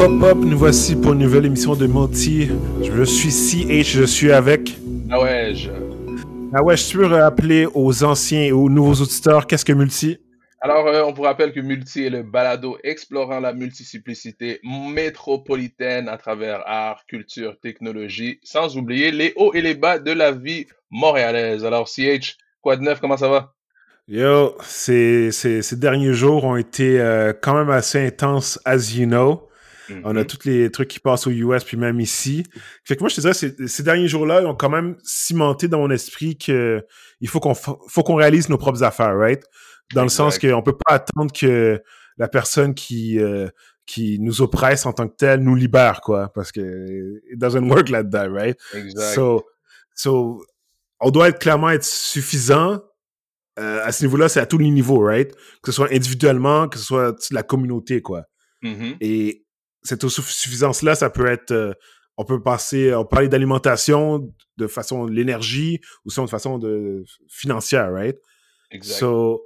[0.00, 2.48] hop, hop, nous voici pour une nouvelle émission de Multi.
[2.82, 4.78] Je suis CH, je suis avec.
[5.10, 5.70] Ah ouais, je.
[6.54, 10.18] Ah ouais, je peux rappeler aux anciens et aux nouveaux auditeurs qu'est-ce que Multi?
[10.62, 16.16] Alors, euh, on vous rappelle que Multi est le balado explorant la multiplicité métropolitaine à
[16.16, 21.64] travers art, culture, technologie, sans oublier les hauts et les bas de la vie montréalaise.
[21.64, 23.52] Alors, CH, quoi de neuf, comment ça va?
[24.08, 29.06] Yo, ces, ces, ces derniers jours ont été euh, quand même assez intenses, as you
[29.06, 29.49] know.
[30.04, 32.44] On a tous les trucs qui passent aux US, puis même ici.
[32.84, 35.68] Fait que moi, je te dirais, ces, ces derniers jours-là, ils ont quand même cimenté
[35.68, 36.84] dans mon esprit que
[37.20, 39.42] il faut qu'on fa- faut qu'on réalise nos propres affaires, right?
[39.94, 41.82] Dans le sens qu'on peut pas attendre que
[42.18, 43.48] la personne qui euh,
[43.86, 47.88] qui nous oppresse en tant que telle nous libère, quoi, parce que it doesn't work
[47.88, 48.56] like that, right?
[48.74, 49.14] Exact.
[49.14, 49.44] So,
[49.94, 50.44] so,
[51.00, 52.82] on doit être clairement être suffisant.
[53.58, 55.34] Euh, à ce niveau-là, c'est à tous les niveaux, right?
[55.62, 58.22] Que ce soit individuellement, que ce soit la communauté, quoi.
[58.62, 58.96] Mhm.
[59.00, 59.44] Et
[59.82, 61.72] cette autosuffisance-là, ça peut être, euh,
[62.16, 66.58] on peut passer, on peut parler d'alimentation de façon de l'énergie ou sinon de façon
[66.58, 68.18] de financière, right?
[68.70, 68.98] Exact.
[68.98, 69.42] So,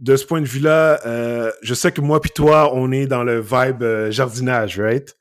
[0.00, 3.22] de ce point de vue-là, euh, je sais que moi puis toi, on est dans
[3.22, 5.16] le vibe euh, jardinage, right?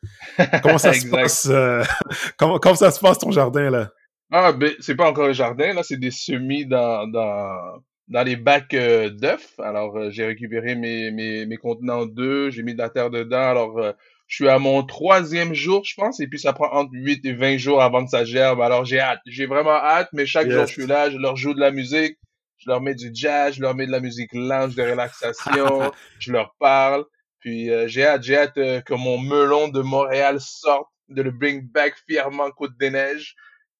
[0.63, 1.47] Comment ça se passe?
[1.49, 1.83] euh,
[2.37, 3.91] comment, comment ça se passe ton jardin là?
[4.31, 8.35] Ah, ben, c'est pas encore un jardin, là, c'est des semis dans, dans, dans les
[8.35, 9.53] bacs d'œufs.
[9.59, 13.47] Alors, j'ai récupéré mes, mes, mes contenants d'œufs, j'ai mis de la terre dedans.
[13.49, 13.93] Alors,
[14.27, 17.33] je suis à mon troisième jour, je pense, et puis ça prend entre 8 et
[17.33, 18.61] 20 jours avant que ça gerbe.
[18.61, 19.19] Alors, j'ai hâte.
[19.27, 22.17] J'ai vraiment hâte, mais chaque jour, je suis là, je leur joue de la musique,
[22.57, 26.31] je leur mets du jazz, je leur mets de la musique lounge de relaxation, je
[26.31, 27.05] leur parle.
[27.39, 31.31] Puis, euh, j'ai hâte, j'ai hâte euh, que mon melon de Montréal sorte, de le
[31.31, 33.35] bring back fièrement Côte des Neiges.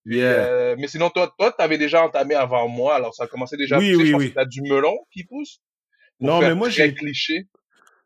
[0.06, 0.26] Yeah.
[0.26, 3.80] euh, mais sinon, toi, toi, t'avais déjà entamé avant moi, alors ça a commencé déjà
[3.80, 4.02] Oui, pousser.
[4.04, 4.30] oui, je pense oui.
[4.30, 5.62] que t'as du melon qui pousse.
[6.20, 7.48] Non, mais moi, j'ai- cliché.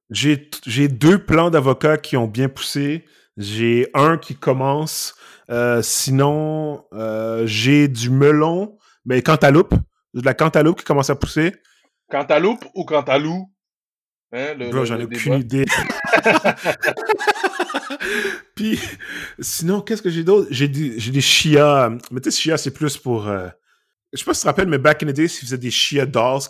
[0.10, 3.06] J'ai j'ai deux plants d'avocats qui ont bien poussé.
[3.36, 5.16] J'ai un qui commence.
[5.50, 9.74] Euh, sinon, euh, j'ai du melon, mais cantaloupe.
[10.14, 11.54] De la cantaloupe qui commence à pousser.
[12.10, 13.52] Cantaloupe ou cantalou?
[14.32, 15.66] Hein, le, Bro, le- j'en ai aucune idée.
[18.56, 18.80] Puis,
[19.40, 20.48] sinon, qu'est-ce que j'ai d'autre?
[20.52, 21.90] J'ai des, j'ai des chia.
[22.12, 23.28] Mais tu sais, chia, c'est plus pour...
[23.28, 23.48] euh,
[24.14, 25.72] Je sais pas si tu te rappelles, mais back in the day, ils faisaient des
[25.72, 26.42] chia dolls.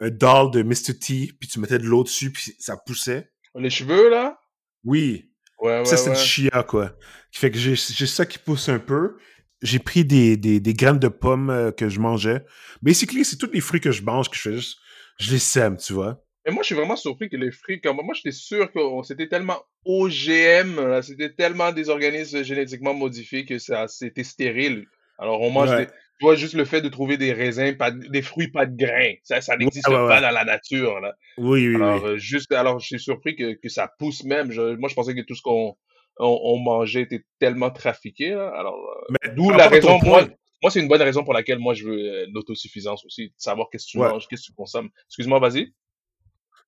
[0.00, 0.98] Un doll de Mr.
[0.98, 3.30] T, puis tu mettais de l'eau dessus, puis ça poussait.
[3.54, 4.38] Les cheveux, là?
[4.84, 5.30] Oui.
[5.60, 6.16] Ouais, ouais, ça, c'est ouais.
[6.16, 6.96] du chia, quoi.
[7.30, 9.16] Qui fait que j'ai ça qui pousse un peu.
[9.62, 12.44] J'ai pris des, des, des graines de pommes euh, que je mangeais.
[12.82, 14.78] Basically, c'est tous les fruits que je mange que je fais juste...
[15.18, 16.24] Je les sème, tu vois.
[16.44, 19.28] Mais moi, je suis vraiment surpris que les fruits, comme moi, j'étais sûr que c'était
[19.28, 24.86] tellement OGM, c'était tellement des organismes génétiquement modifiés que ça, c'était stérile.
[25.18, 25.86] Alors, on mange des,
[26.22, 28.76] tu vois, juste le fait de trouver des raisins, pas, de- des fruits pas de
[28.76, 30.06] grains, ça, ça n'existe ouais, ouais.
[30.06, 31.14] pas dans la nature, là.
[31.36, 32.10] Oui, oui, Alors, oui.
[32.10, 34.52] euh, juste, alors, je suis surpris que, que ça pousse même.
[34.52, 35.74] Je- moi, je pensais que tout ce qu'on
[36.18, 38.50] on, on mangeait était tellement trafiqué, là.
[38.56, 40.28] Alors, euh, Mais d'où la raison, moi,
[40.62, 43.66] moi, c'est une bonne raison pour laquelle moi, je veux euh, l'autosuffisance aussi, de savoir
[43.72, 44.90] qu'est-ce que tu manges, qu'est-ce que tu consommes.
[45.08, 45.74] Excuse-moi, vas-y.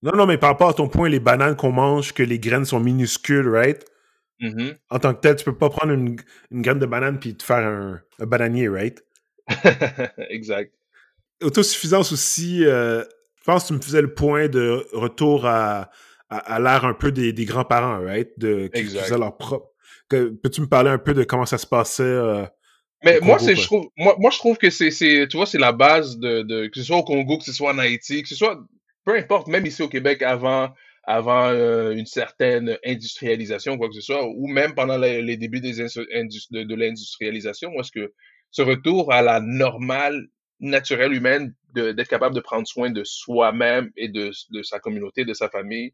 [0.02, 2.64] Non, non, mais par rapport à ton point, les bananes qu'on mange, que les graines
[2.64, 3.84] sont minuscules, right?
[4.40, 4.74] Mhm.
[4.90, 6.16] En tant que tel, tu peux pas prendre une,
[6.50, 9.00] une graine de banane puis te faire un, un bananier, right?
[10.30, 10.72] exact.
[11.42, 13.02] Autosuffisance aussi, euh,
[13.36, 15.90] je pense que tu me faisais le point de retour à,
[16.30, 18.30] à, à l'ère un peu des, des grands-parents, right?
[18.38, 19.02] De, qui, Exact.
[19.02, 19.70] faisaient leur propre...
[20.08, 22.02] Peux-tu me parler un peu de comment ça se passait?
[22.02, 22.44] euh,
[23.04, 25.58] Mais moi, c'est, je trouve, moi, moi, je trouve que c'est, c'est, tu vois, c'est
[25.58, 28.28] la base de, de, que ce soit au Congo, que ce soit en Haïti, que
[28.28, 28.58] ce soit,
[29.04, 30.72] peu importe, même ici au Québec avant,
[31.02, 35.60] avant euh, une certaine industrialisation, quoi que ce soit, ou même pendant les, les débuts
[35.60, 38.12] des de, de l'industrialisation, où est-ce que
[38.54, 40.28] ce retour à la normale,
[40.60, 45.34] naturelle humaine, d'être capable de prendre soin de soi-même et de, de sa communauté, de
[45.34, 45.92] sa famille,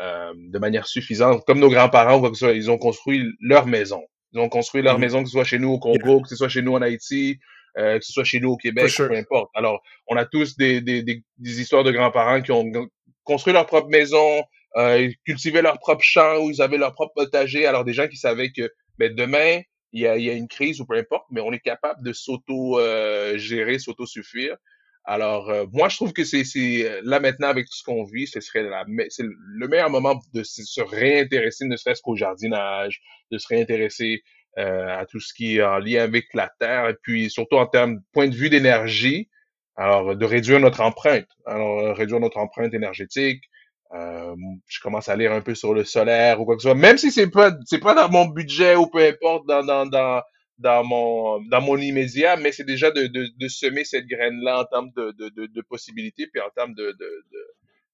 [0.00, 3.22] euh, de manière suffisante, comme nos grands-parents, ou quoi que ce soit, ils ont construit
[3.40, 4.02] leur maison.
[4.32, 5.00] Ils ont construit leur Mhm.
[5.02, 7.38] maison, que ce soit chez nous au Congo, que ce soit chez nous en Haïti,
[7.76, 9.08] euh, que ce soit chez nous au Québec, sure.
[9.08, 9.50] peu importe.
[9.54, 12.64] Alors, on a tous des, des, des, des histoires de grands-parents qui ont
[13.24, 14.42] construit leur propre maison,
[14.76, 17.66] euh, cultivé leur propre champ, où ils avaient leur propre potager.
[17.66, 19.60] Alors, des gens qui savaient que ben, demain,
[19.92, 22.12] il y a, y a une crise ou peu importe, mais on est capable de
[22.12, 24.56] s'auto-gérer, s'auto-suffire.
[25.04, 28.40] Alors, euh, moi, je trouve que c'est euh, là maintenant avec ce qu'on vit, ce
[28.40, 33.00] serait la, c'est le meilleur moment de se se réintéresser, ne serait-ce qu'au jardinage,
[33.32, 34.22] de se réintéresser
[34.58, 37.66] euh, à tout ce qui est en lien avec la terre, et puis surtout en
[37.66, 39.30] termes point de vue d'énergie,
[39.76, 43.44] alors de réduire notre empreinte, alors euh, réduire notre empreinte énergétique.
[43.94, 44.34] Euh,
[44.66, 46.98] je commence à lire un peu sur le solaire ou quoi que ce soit, même
[46.98, 50.20] si c'est pas c'est pas dans mon budget ou peu importe dans dans dans
[50.58, 54.60] dans mon dans mon immédiat, mais c'est déjà de, de, de semer cette graine là
[54.60, 56.94] en termes de, de, de, possibilités puis en termes de,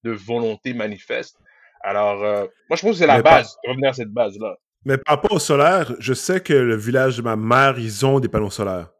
[0.03, 1.37] de, volonté manifeste.
[1.81, 4.57] Alors, euh, moi, je pense que c'est la Mais pas- base, revenir à cette base-là.
[4.83, 8.19] Mais par rapport au solaire, je sais que le village de ma mère, ils ont
[8.19, 8.91] des panneaux solaires.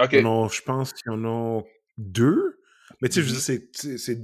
[0.00, 0.08] OK.
[0.12, 1.64] Ils en ont- je pense qu'ils en ont
[1.96, 2.58] deux.
[3.02, 4.18] Mais tu sais, c'est c'est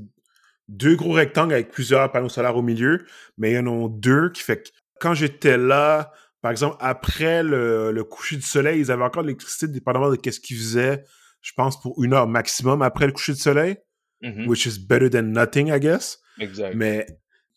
[0.69, 3.05] deux gros rectangles avec plusieurs panneaux solaires au milieu,
[3.39, 4.69] mais ils en ont deux qui fait que
[5.01, 9.29] quand j'étais là, par exemple, après le, le coucher du soleil, ils avaient encore de
[9.29, 11.03] l'électricité dépendamment de qu'est-ce qu'ils faisaient,
[11.43, 13.77] je pense, pour une heure maximum après le coucher du soleil,
[14.23, 14.47] Mhm.
[14.49, 16.19] which is better than nothing, I guess.
[16.39, 16.75] Exact.
[16.75, 17.07] Mais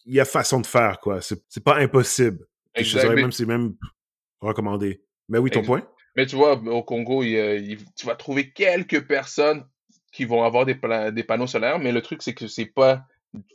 [0.05, 1.19] il y a façon de faire, quoi.
[1.21, 2.45] C'est pas impossible.
[2.73, 3.01] Puis Je Exact.
[3.09, 3.73] dirais même, c'est même
[4.41, 5.01] recommandé.
[5.29, 5.67] Mais oui, ton Exact.
[5.81, 5.89] point?
[6.15, 9.63] Mais tu vois, au Congo, il y a- il- tu vas trouver quelques personnes
[10.17, 13.05] qui vont avoir des, panneaux solaires, mais le truc, c'est que c'est pas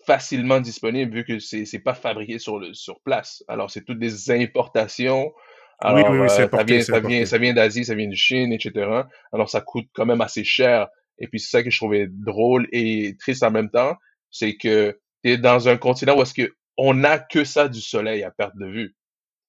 [0.06, 3.42] facilement disponible vu que c'est c'est pas fabriqué sur, le, sur place.
[3.48, 5.32] Alors, c'est toutes des importations.
[5.80, 8.14] Alors, oui, oui, oui, c'est euh, importé, ça vient, ça vient d'Asie, ça vient de
[8.14, 8.88] Chine, etc.
[9.32, 10.86] Alors, ça coûte quand même assez cher.
[11.18, 13.96] Et puis, c'est ça que je trouvais drôle et triste en même temps,
[14.30, 17.80] c'est que tu es dans un continent où est-ce que on n'a que ça du
[17.80, 18.94] soleil à perte de vue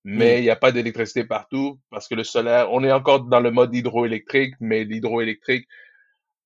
[0.04, 0.40] mais Mm.
[0.40, 3.52] il n'y a pas d'électricité partout parce que le solaire, on est encore dans le
[3.52, 5.68] mode hydroélectrique, mais l'hydroélectrique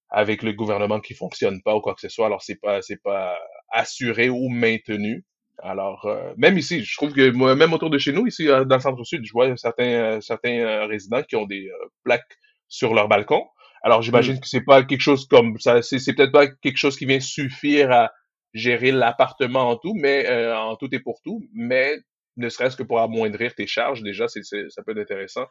[0.09, 3.01] avec le gouvernement qui fonctionne pas ou quoi que ce soit, alors c'est pas c'est
[3.01, 3.37] pas
[3.71, 5.25] assuré ou maintenu.
[5.63, 8.63] Alors euh, même ici, je trouve que moi, même autour de chez nous ici euh,
[8.65, 9.83] dans le centre sud, je vois certains
[10.17, 11.69] euh, certains résidents qui ont des
[12.03, 12.37] plaques
[12.67, 13.43] sur leur balcon.
[13.83, 16.97] Alors j'imagine que c'est pas quelque chose comme ça, c'est c'est peut-être pas quelque chose
[16.97, 18.11] qui vient suffire à
[18.53, 21.95] gérer l'appartement en tout, mais euh, en tout et pour tout, mais
[22.37, 25.45] ne serait-ce que pour amoindrir tes charges, déjà, c'est, c'est- ça peut être intéressant.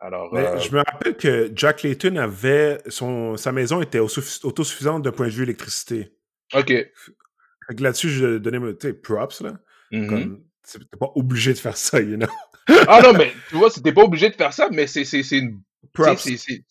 [0.00, 4.44] Alors, Mais euh, je me rappelle que Jack Layton avait son sa maison était autosuffi-
[4.46, 6.14] autosuffisante d'un point de vue électricité.
[6.54, 6.72] OK.
[7.78, 9.58] Là-dessus, je donnais tu sais, props là.
[9.92, 10.42] Comme
[10.72, 12.28] t'es pas obligé de faire ça, you know?
[12.88, 15.88] Ah non, mais tu vois, t'es pas obligé de faire ça, mais c'est, une, tu
[15.92, 16.22] Props.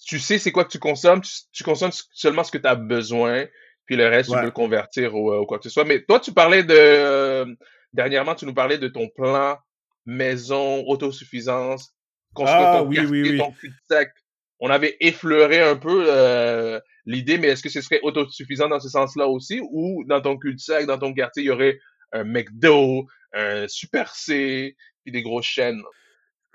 [0.06, 2.76] tu sais c'est quoi que tu consommes, tu, tu consommes seulement ce que tu as
[2.76, 3.46] besoin,
[3.86, 4.42] puis le reste, tu Ouais.
[4.42, 5.84] peux le convertir ou, euh, ou quoi que ce soit.
[5.84, 7.46] Mais toi, tu parlais de, euh,
[7.92, 9.58] dernièrement, tu nous parlais de ton plan
[10.06, 11.94] maison, autosuffisance,
[12.34, 13.38] construire Ah, oui, oui, oui.
[13.38, 14.14] ton cul-de-sac.
[14.60, 18.90] On avait effleuré un peu euh, l'idée, mais est-ce que ce serait autosuffisant dans ce
[18.90, 21.80] sens-là aussi, ou dans ton cul-de-sac, dans ton quartier, il y aurait
[22.12, 25.82] un McDo, un Super C, puis des grosses chaînes?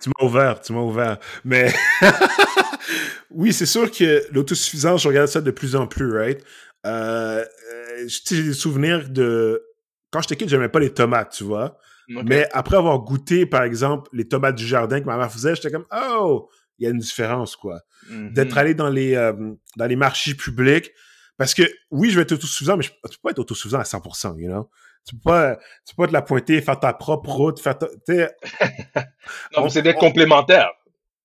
[0.03, 1.19] Tu m'as ouvert, tu m'as ouvert.
[1.45, 1.73] Mais
[3.31, 6.45] oui, c'est sûr que l'autosuffisance, je regarde ça de plus en plus, right?
[6.85, 9.65] Euh, euh, j'ai des souvenirs de...
[10.11, 11.79] Quand j'étais kid, j'aimais pas les tomates, tu vois?
[12.09, 15.71] Mais après avoir goûté, par exemple, les tomates du jardin que ma mère faisait, j'étais
[15.71, 16.49] comme, oh,
[16.79, 17.81] il y a une différence, quoi.
[18.11, 18.33] Mhm.
[18.33, 19.33] D'être allé dans les, euh,
[19.77, 20.91] dans les marchés publics.
[21.37, 23.85] Parce que, oui, je vais être autosuffisant, mais je, tu peux pas être autosuffisant à
[23.85, 24.71] 100%, you know?
[25.07, 25.57] Tu peux pas,
[25.87, 27.89] tu peux pas te la pointer, faire ta propre route, faire ta,
[29.57, 30.71] Non, c'est d'être on- complémentaire.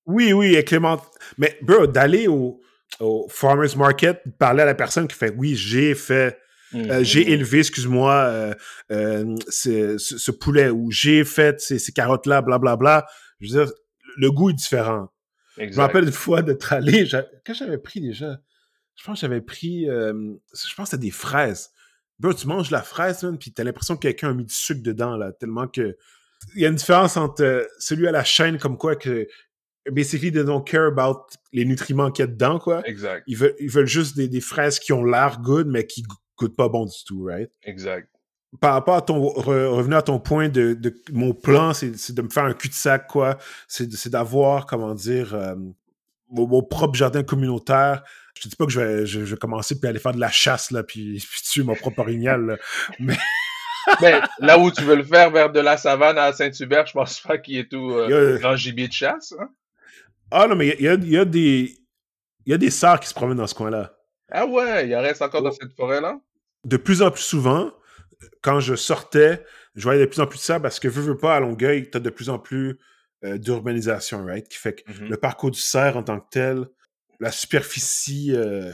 [0.06, 1.02] oui, oui, et Clément.
[1.38, 2.60] Mais, bro, d'aller au,
[3.00, 6.38] au farmer's market, de parler à la personne qui fait, oui, j'ai fait,
[6.76, 7.04] euh, Mhm.
[7.04, 8.54] j'ai élevé, excuse-moi, euh,
[8.92, 13.06] euh, ce, ce- ce poulet, ou j'ai fait ces, ces carottes-là, blablabla.
[13.40, 13.74] Je veux dire,
[14.18, 15.10] le goût est différent.
[15.58, 15.82] Je me Exact.
[15.82, 17.08] rappelle une fois d'être allé,
[17.46, 18.40] quand j'avais pris déjà,
[18.96, 20.14] je pense que j'avais pris, euh,
[20.54, 21.70] je pense que c'était des fraises.
[22.20, 24.82] Bro, tu manges la fraise, man, puis t'as l'impression que quelqu'un a mis du sucre
[24.84, 25.96] dedans, là, tellement que...
[26.56, 29.28] Il y a une différence entre euh, celui à la chaîne, comme quoi que...
[29.90, 32.82] Basically, they don't care about les nutriments qu'il y a dedans, quoi.
[32.86, 33.24] Exact.
[33.28, 36.04] Ils veulent, ils veulent juste des, des fraises qui ont l'air good, mais qui
[36.40, 37.52] goûtent pas bon du tout, right?
[37.64, 38.08] Exact.
[38.62, 42.22] par rapport à ton re- revenu à ton point de, de mon plan, c'est de
[42.22, 43.38] me faire un cul-de-sac, quoi.
[43.68, 45.54] C'est c'est d'avoir, comment dire, euh,
[46.32, 48.04] mon, mon propre jardin communautaire.
[48.36, 50.20] Je te dis pas que je vais, je, je vais commencer puis aller faire de
[50.20, 52.58] la chasse, là, puis, puis tuer mon propre orignal, là.
[53.00, 53.18] Mais
[54.40, 57.38] là où tu veux le faire, vers de la savane à Saint-Hubert, je pense pas
[57.38, 59.34] qu'il y ait tout euh, gibier de chasse.
[59.40, 59.50] hein?
[60.32, 61.76] Ah non, mais il y a, y a des...
[62.46, 63.94] Il y a des cerfs qui se promènent dans ce coin-là.
[64.32, 65.58] Ah ouais, il en reste encore dans Oh.
[65.60, 66.20] cette forêt-là?
[66.66, 67.72] De plus en plus souvent,
[68.42, 69.44] quand je sortais,
[69.76, 71.90] je voyais de plus en plus de ça parce que, veux, veux pas, à Longueuil,
[71.90, 72.78] t'as de plus en plus
[73.24, 74.48] euh, d'urbanisation, right?
[74.48, 75.10] Qui fait que Mhm.
[75.10, 76.66] le parcours du cerf en tant que tel,
[77.20, 78.72] la superficie euh,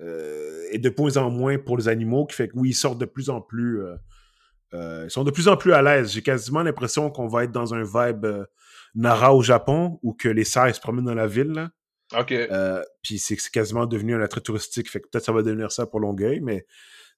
[0.00, 2.98] euh, est de moins en moins pour les animaux, qui fait que oui, ils sortent
[2.98, 3.80] de plus en plus.
[4.72, 6.10] ils sont de plus en plus à l'aise.
[6.12, 8.26] J'ai quasiment l'impression qu'on va être dans un vibe
[8.96, 11.52] Nara au Japon, où que les cerfs se promènent dans la ville.
[11.52, 11.70] Là.
[12.18, 12.34] OK.
[13.02, 15.86] Puis c'est c'est quasiment devenu un attrait touristique, fait que peut-être ça va devenir ça
[15.86, 16.66] pour Longueuil, mais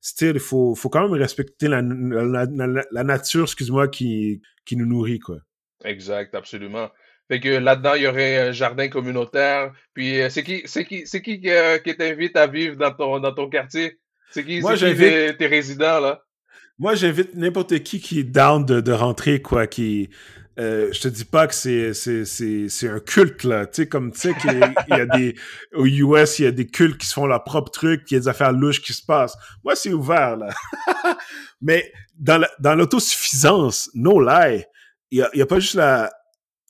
[0.00, 4.76] still, il faut, faut quand même respecter la, la, la- la nature, excuse-moi, qui, qui
[4.76, 5.38] nous nourrit, quoi.
[5.84, 6.90] Exact, absolument.
[7.28, 9.72] Fait que là-dedans, il y aurait un jardin communautaire.
[9.94, 13.18] Puis euh, c'est qui, c'est qui, c'est qui euh, qui t'invite à vivre dans ton,
[13.18, 13.98] dans ton quartier?
[14.30, 14.98] C'est qui, Moi, qui j'invite-
[15.32, 16.22] tes, tes résidents, là?
[16.78, 20.10] Moi, j'invite n'importe qui qui est down de, de rentrer, quoi, qui...
[20.58, 23.88] euh, je te dis pas que c'est c'est c'est c'est un culte là, tu sais
[23.88, 24.58] comme tu sais qu'il
[24.88, 25.34] y a des
[25.74, 28.18] aux US il y a des cultes qui se font leur propre truc, qu'il y
[28.18, 29.36] a des affaires louches qui se passent.
[29.64, 30.48] Moi c'est ouvert là.
[31.60, 34.64] Mais dans la, dans l'autosuffisance, no lie,
[35.10, 36.10] il y a, il y a pas juste la,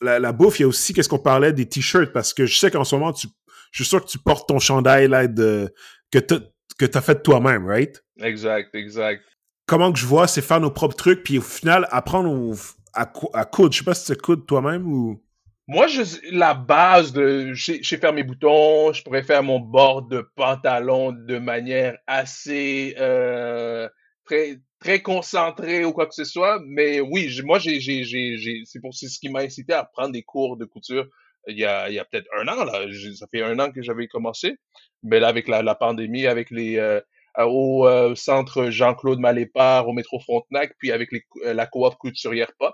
[0.01, 2.59] la la bouffe, il y a aussi qu'est-ce qu'on parlait des t-shirts parce que je
[2.59, 3.27] sais qu'en ce moment tu
[3.71, 5.73] je suis sûr que tu portes ton chandail là de
[6.11, 6.35] que tu
[6.77, 8.03] que t'as fait toi-même, right?
[8.19, 9.23] Exact, exact.
[9.65, 12.53] Comment que je vois, c'est faire nos propres trucs, puis au final apprendre au,
[12.97, 13.73] à, à coudre.
[13.73, 15.21] Je sais pas si tu coudre toi-même ou?
[15.69, 16.01] Moi, je,
[16.31, 21.11] la base de, je sais faire mes boutons, je pourrais faire mon bord de pantalon
[21.11, 23.89] de manière assez, euh,
[24.23, 26.61] très, très concentrée ou quoi que ce soit.
[26.65, 30.13] Mais oui, moi, j'ai, j'ai, j'ai, c'est pour, c'est ce qui m'a incité à prendre
[30.13, 31.05] des cours de couture
[31.47, 32.85] il y a, il y a peut-être un an, là.
[33.15, 34.55] Ça fait un an que j'avais commencé.
[35.03, 37.01] Mais là, avec la, la pandémie, avec les, euh,
[37.37, 41.09] au euh, centre Jean-Claude Malépart, au métro Frontenac, puis avec
[41.43, 42.73] la coop couturière pop,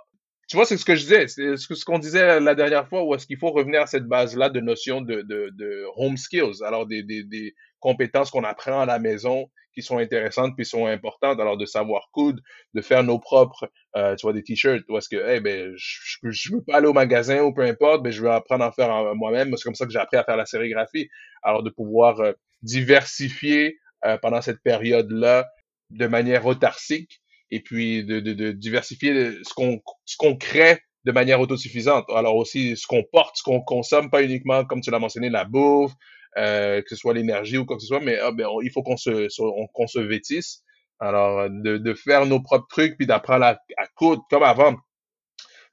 [0.54, 3.16] tu vois, c'est ce que je disais, c'est ce qu'on disait la dernière fois, où
[3.16, 6.86] est-ce qu'il faut revenir à cette base-là de notion de, de, de, home skills, alors
[6.86, 11.40] des, des, des compétences qu'on apprend à la maison qui sont intéressantes puis sont importantes,
[11.40, 12.40] alors de savoir coudre,
[12.76, 16.30] de faire nos propres, euh, tu vois, des t-shirts, ou est-ce que, eh ben, je,
[16.30, 18.72] je, veux pas aller au magasin ou peu importe, ben, je veux apprendre à en
[18.72, 21.10] faire moi-même, c'est comme ça que j'ai appris à faire la sérigraphie,
[21.42, 25.48] alors de pouvoir euh, diversifier euh, pendant cette période-là
[25.90, 31.12] de manière autarcique, et puis de, de, de diversifier ce qu'on ce qu'on crée de
[31.12, 32.06] manière autosuffisante.
[32.10, 35.46] Alors aussi ce qu'on porte, ce qu'on consomme, pas uniquement comme tu l'as mentionné la
[35.46, 35.94] bouffe,
[36.38, 38.84] euh, que ce soit l'énergie ou quoi que ce soit, mais ah, ben, il faut
[38.84, 39.28] qu'on se
[39.74, 40.64] qu'on se vêtisse.
[41.00, 44.76] Alors de, de faire nos propres trucs puis d'apprendre à, à coudre comme avant.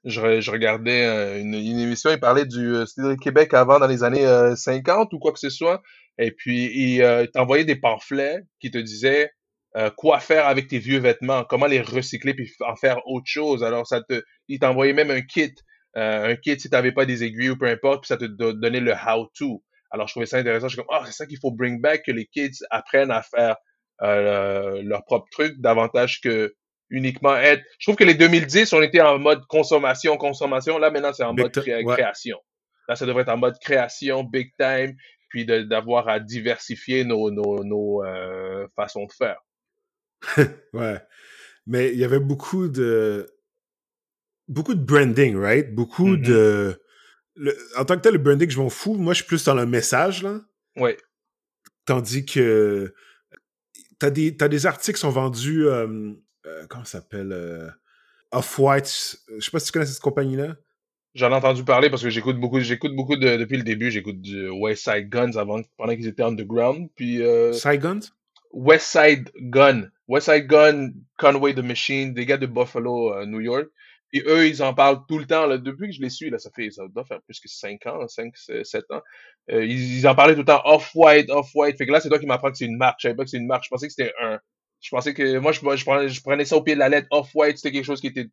[0.03, 4.03] Je, je regardais euh, une, une, émission, il parlait du euh, Québec avant dans les
[4.03, 4.25] années
[4.55, 5.83] 50 ou quoi que ce soit,
[6.17, 9.31] et puis il euh, t'envoyait des pamphlets qui te disaient
[9.77, 13.63] euh, quoi faire avec tes vieux vêtements, comment les recycler puis en faire autre chose.
[13.63, 15.53] Alors ça te, il t'envoyait même un kit,
[15.97, 18.81] euh, un kit si t'avais pas des aiguilles ou peu importe, puis ça te donnait
[18.81, 19.63] le how to.
[19.89, 20.67] Alors je trouvais ça intéressant.
[20.67, 23.21] Je suis comme, oh, c'est ça qu'il faut bring back, que les kids apprennent à
[23.21, 23.55] faire
[24.01, 26.53] euh, leur propre truc davantage que
[26.89, 27.63] uniquement être.
[27.79, 30.77] Je trouve que les 2010, on était en mode consommation, consommation.
[30.77, 32.37] Là maintenant, c'est en mode création.
[32.89, 34.95] Là, ça devrait être en mode création, big time,
[35.29, 39.39] puis d'avoir à diversifier nos, nos, nos euh, façons de faire.
[40.73, 41.01] ouais.
[41.67, 43.29] Mais il y avait beaucoup de.
[44.47, 45.73] Beaucoup de branding, right?
[45.73, 46.21] Beaucoup mm-hmm.
[46.21, 46.81] de.
[47.77, 48.95] en tant que tel, le branding, je m'en fous.
[48.95, 50.41] Moi, je suis plus dans le message, là.
[50.75, 50.97] Ouais.
[51.85, 52.93] Tandis que.
[53.99, 55.67] T'as des, as des articles qui sont vendus.
[55.67, 56.13] Euh,
[56.47, 57.31] euh, comment ça s'appelle?
[57.31, 57.69] Euh,
[58.31, 59.17] Off-White.
[59.37, 60.55] Je sais pas si tu connais cette compagnie-là.
[61.13, 64.21] J'en ai entendu parler parce que j'écoute beaucoup, j'écoute beaucoup de, depuis le début, j'écoute
[64.21, 66.89] du West Side Guns avant, pendant qu'ils étaient underground.
[66.95, 67.99] Puis, Side Guns?
[68.53, 69.89] West Side Gun.
[70.11, 73.69] West Side Gun, Conway the Machine, des gars de Buffalo, euh, New York.
[74.11, 75.45] Et eux, ils en parlent tout le temps.
[75.45, 77.85] Là, depuis que je les suis, là, ça fait ça doit faire plus que 5
[77.87, 79.01] ans, 5, 7 ans.
[79.51, 81.77] Euh, ils, en parlaient tout le temps off-white, off-white.
[81.77, 82.97] Fait que là, c'est toi qui m'apprends que c'est une marque.
[82.99, 83.63] Je savais pas que c'est une marque.
[83.63, 84.37] Je pensais que c'était un.
[84.81, 87.07] Je pensais que moi, je prenais ça au pied de la lettre.
[87.11, 88.27] Off-white, c'était quelque chose qui était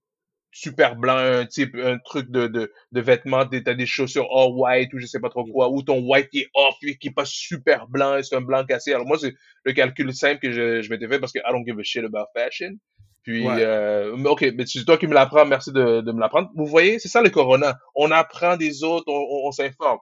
[0.60, 4.92] super blanc, un type, un truc de, de, de vêtements, t'as des chaussures all white
[4.92, 7.24] ou je sais pas trop quoi, ou ton white qui est off, qui est pas
[7.24, 8.92] super blanc, c'est un blanc cassé.
[8.92, 9.34] Alors moi, c'est
[9.64, 12.04] le calcul simple que je, je m'étais fait parce que I don't give a shit
[12.04, 12.76] about fashion.
[13.22, 16.50] Puis, euh, ok, mais c'est toi qui me l'apprends, merci de, de me l'apprendre.
[16.56, 17.78] Vous voyez, c'est ça le corona.
[17.94, 19.98] On apprend des autres, on, on, s'informe.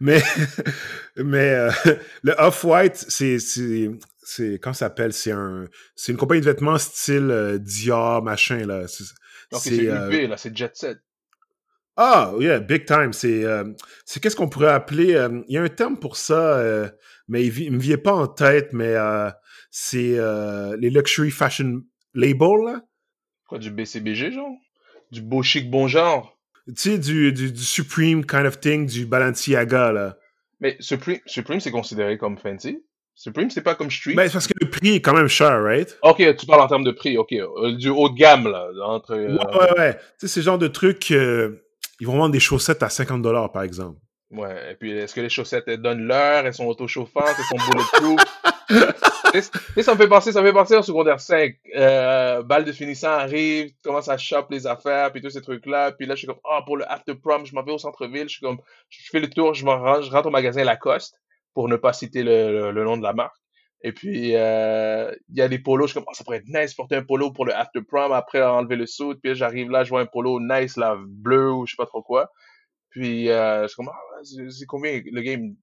[0.00, 0.20] Mais,
[1.16, 1.70] mais euh,
[2.24, 3.90] le off-white, c'est, c'est,
[4.24, 5.12] c'est, comment ça s'appelle?
[5.12, 8.86] C'est un, c'est une compagnie de vêtements style euh, Dior, machin, là.
[9.52, 10.28] C'est euh...
[10.28, 10.98] là, c'est Jet Set.
[11.96, 13.12] Ah, yeah, big time.
[13.12, 13.64] C'est, euh,
[14.04, 15.14] c'est qu'est-ce qu'on pourrait appeler.
[15.14, 16.88] Euh, il y a un terme pour ça, euh,
[17.28, 18.94] mais il, ne me vient pas en tête, mais
[19.70, 20.18] c'est
[20.78, 21.82] les luxury fashion
[22.14, 22.82] labels, là.
[23.48, 24.52] Quoi, du BCBG, genre?
[25.10, 26.38] Du beau chic bon genre?
[26.68, 30.16] Tu sais, du, du, du, Supreme kind of thing, du Balenciaga, là.
[30.60, 32.82] Mais Supreme, Supreme c'est considéré comme fancy?
[33.22, 34.14] Supreme, c'est pas comme Street?
[34.14, 35.96] Ben, c'est parce que le prix est quand même cher, right?
[36.02, 37.32] Ok, tu parles en termes de prix, ok.
[37.34, 38.68] Euh, du haut de gamme, là.
[38.84, 39.36] Entre, euh...
[39.36, 39.94] Ouais, ouais, ouais.
[39.94, 41.12] Tu sais, c'est le genre de truc.
[41.12, 41.62] Euh,
[42.00, 44.00] ils vont vendre des chaussettes à 50$, par exemple.
[44.32, 47.70] Ouais, et puis est-ce que les chaussettes, elles donnent l'heure, elles sont auto-chauffantes, elles sont
[47.70, 48.20] bulletproof?
[49.76, 51.54] et, ça me fait penser, ça me fait penser en secondaire 5.
[51.76, 55.92] Euh, balle de finissant arrive, tu commences à choper les affaires, puis tous ces trucs-là.
[55.92, 57.78] Puis là, je suis comme, ah, oh, pour le after prom, je m'en vais au
[57.78, 61.21] centre-ville, je suis comme, je fais le tour, je, rentre, je rentre au magasin Lacoste
[61.54, 63.36] pour ne pas citer le, nom de la marque.
[63.84, 66.72] Et puis, euh, il y a des polos, je comme, oh, ça pourrait être nice
[66.74, 69.90] porter un polo pour le after prom, après enlever le suit, puis j'arrive là, je
[69.90, 72.30] vois un polo nice, là, bleu ou je sais pas trop quoi.
[72.90, 75.56] Puis, euh, je suis comme, ah, c'est combien le game?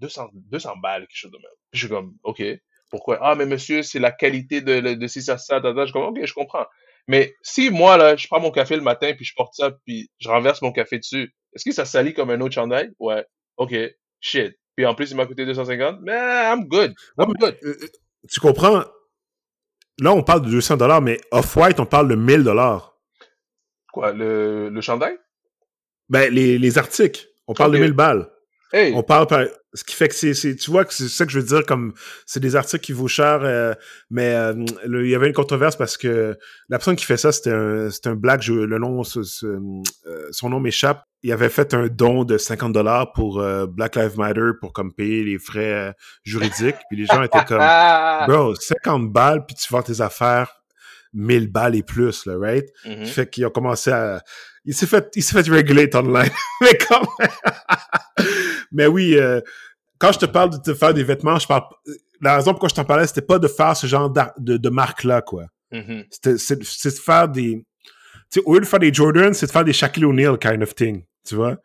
[0.00, 1.46] 200, 200 balles, quelque chose de même.
[1.72, 2.42] Je suis comme, OK,
[2.90, 3.18] pourquoi?
[3.20, 6.04] Ah, mais monsieur, c'est la qualité de, de, de si ça, ça, Je suis comme,
[6.04, 6.66] OK, je comprends.
[7.08, 10.10] Mais si moi, là, je prends mon café le matin, puis je porte ça, puis
[10.18, 12.90] je renverse mon café dessus, est-ce que ça salit comme un autre chandail?
[12.98, 13.24] Ouais.
[13.56, 13.74] OK.
[14.20, 14.56] Shit.
[14.76, 16.00] Puis en plus, il m'a coûté 250.
[16.02, 16.94] Mais I'm good.
[17.18, 17.56] I'm good.
[17.64, 17.86] Euh, euh,
[18.28, 18.84] tu comprends?
[19.98, 22.94] Là, on parle de 200 dollars, mais Off-White, on parle de 1000 dollars.
[23.92, 25.16] Quoi, le, le chandail?
[26.10, 27.26] Ben, les, les articles.
[27.46, 28.30] On parle de 1000 balles.
[28.72, 29.44] Hey, On parle par...
[29.72, 31.92] Ce qui fait que c'est, tu vois que c'est ça que je veux dire, comme
[32.24, 33.74] c'est des articles qui vaut cher, euh,
[34.08, 34.54] mais euh,
[34.86, 36.34] le- il y avait une controverse parce que
[36.70, 39.46] la personne qui fait ça, c'était un, un black, je- le nom, ce- ce-
[40.06, 41.04] euh, son nom m'échappe.
[41.26, 44.92] Il avait fait un don de 50 dollars pour euh, Black Lives Matter pour comme
[44.92, 45.92] payer les frais euh,
[46.22, 46.76] juridiques.
[46.88, 47.58] Puis les gens étaient comme,
[48.28, 50.62] bro, 50 balles, puis tu vends tes affaires
[51.14, 52.66] 1000 balles et plus, là, right?
[52.84, 54.22] Qui fait qu'il a commencé à.
[54.64, 56.30] Il s'est fait, il s'est fait regulate online.
[56.60, 57.28] mais quand même.
[58.70, 59.40] mais oui, euh,
[59.98, 61.64] quand je te parle de te faire des vêtements, je parle.
[62.20, 65.22] La raison pourquoi je t'en parlais, c'était pas de faire ce genre de, de marque-là,
[65.22, 65.46] quoi.
[65.72, 66.04] Mhm.
[66.08, 67.64] C'était, c'est, de faire des.
[68.30, 70.62] Tu sais, au lieu de faire des Jordan, c'est de faire des Shaquille O'Neal kind
[70.62, 71.02] of thing.
[71.26, 71.56] Tu vois?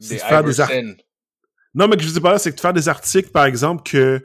[0.00, 0.60] C'est de faire des.
[1.74, 3.82] Non, mais que je veux dire par là, c'est de faire des articles, par exemple,
[3.82, 4.22] que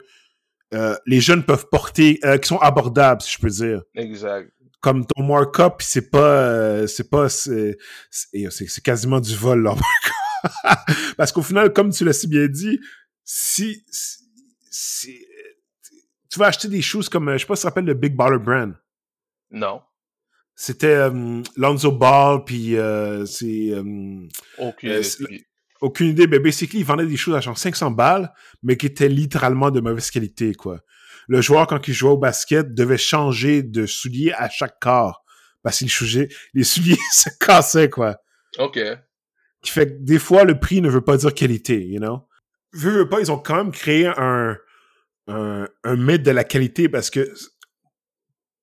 [0.74, 3.82] euh, les jeunes peuvent porter, euh, qui sont abordables, si je peux dire.
[3.94, 4.50] Exact.
[4.80, 7.76] comme ton markup, pis c'est pas, euh, c'est pas, c'est,
[8.82, 10.12] quasiment du vol, leur markup.
[11.16, 12.80] Parce qu'au final, comme tu l'as si bien dit,
[13.22, 14.18] si, si,
[14.70, 15.26] si-
[16.30, 17.94] tu vas acheter des choses comme, euh, je sais pas si tu te rappelles le
[17.94, 18.74] Big Baller Brand.
[19.50, 19.82] Non.
[20.54, 24.28] C'était euh, Lonzo Ball, puis euh, c'est euh,
[24.58, 25.02] Aucune Euh,
[25.80, 28.32] aucune idée, mais basically, ils vendaient des choses à genre 500 balles,
[28.62, 30.80] mais qui étaient littéralement de mauvaise qualité, quoi.
[31.26, 35.24] Le joueur, quand il jouait au basket, devait changer de souliers à chaque quart.
[35.62, 38.16] Parce qu'il changeait, les souliers se cassaient, quoi.
[38.58, 38.78] OK.
[39.62, 42.28] Qui fait que des fois, le prix ne veut pas dire qualité, you know?
[42.72, 44.56] Veux, veux pas, ils ont quand même créé un,
[45.26, 47.32] un, un mythe de la qualité parce que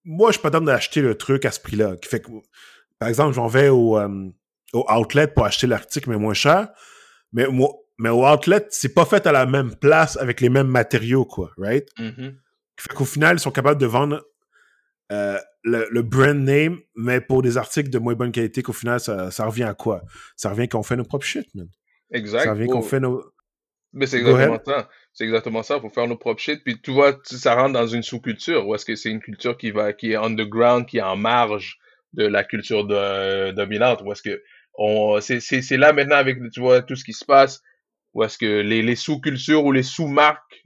[0.10, 1.96] moi, je suis pas d'homme d'acheter le truc à ce prix-là.
[1.98, 2.32] Qui fait que,
[2.98, 4.28] par exemple, j'en vais au, euh,
[4.74, 6.70] au outlet pour acheter l'article, mais moins cher.
[7.32, 10.68] Mais, moi, mais au outlet, c'est pas fait à la même place avec les mêmes
[10.68, 11.88] matériaux, quoi, right?
[12.00, 12.40] Mhm.
[12.78, 14.26] Fait qu'au final, ils sont capables de vendre
[15.12, 19.00] euh, le, le brand name, mais pour des articles de moins bonne qualité, qu'au final,
[19.00, 20.02] ça, ça revient à quoi?
[20.36, 21.70] Ça revient qu'on fait nos propres shit, man.
[22.12, 22.46] Exact.
[22.46, 23.24] Ça revient qu'on fait nos...
[23.94, 24.90] Mais c'est exactement ça.
[25.14, 25.80] C'est exactement ça.
[25.80, 26.64] Faut faire nos propres shit.
[26.64, 28.68] Puis tu vois, ça rentre dans une sous-culture.
[28.68, 31.78] Ou est-ce que c'est une culture qui va, qui est underground, qui est en marge
[32.14, 34.02] de la culture de, dominante?
[34.04, 34.42] Ou est-ce que
[34.76, 37.62] on, c'est, c'est, c'est là maintenant avec, tu vois, tout ce qui se passe.
[38.14, 40.64] Ou est-ce que les, les sous-cultures ou les sous-marques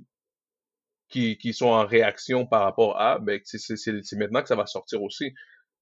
[1.09, 4.55] qui, qui sont en réaction par rapport à, ben, c'est, c'est, c'est, maintenant que ça
[4.55, 5.33] va sortir aussi.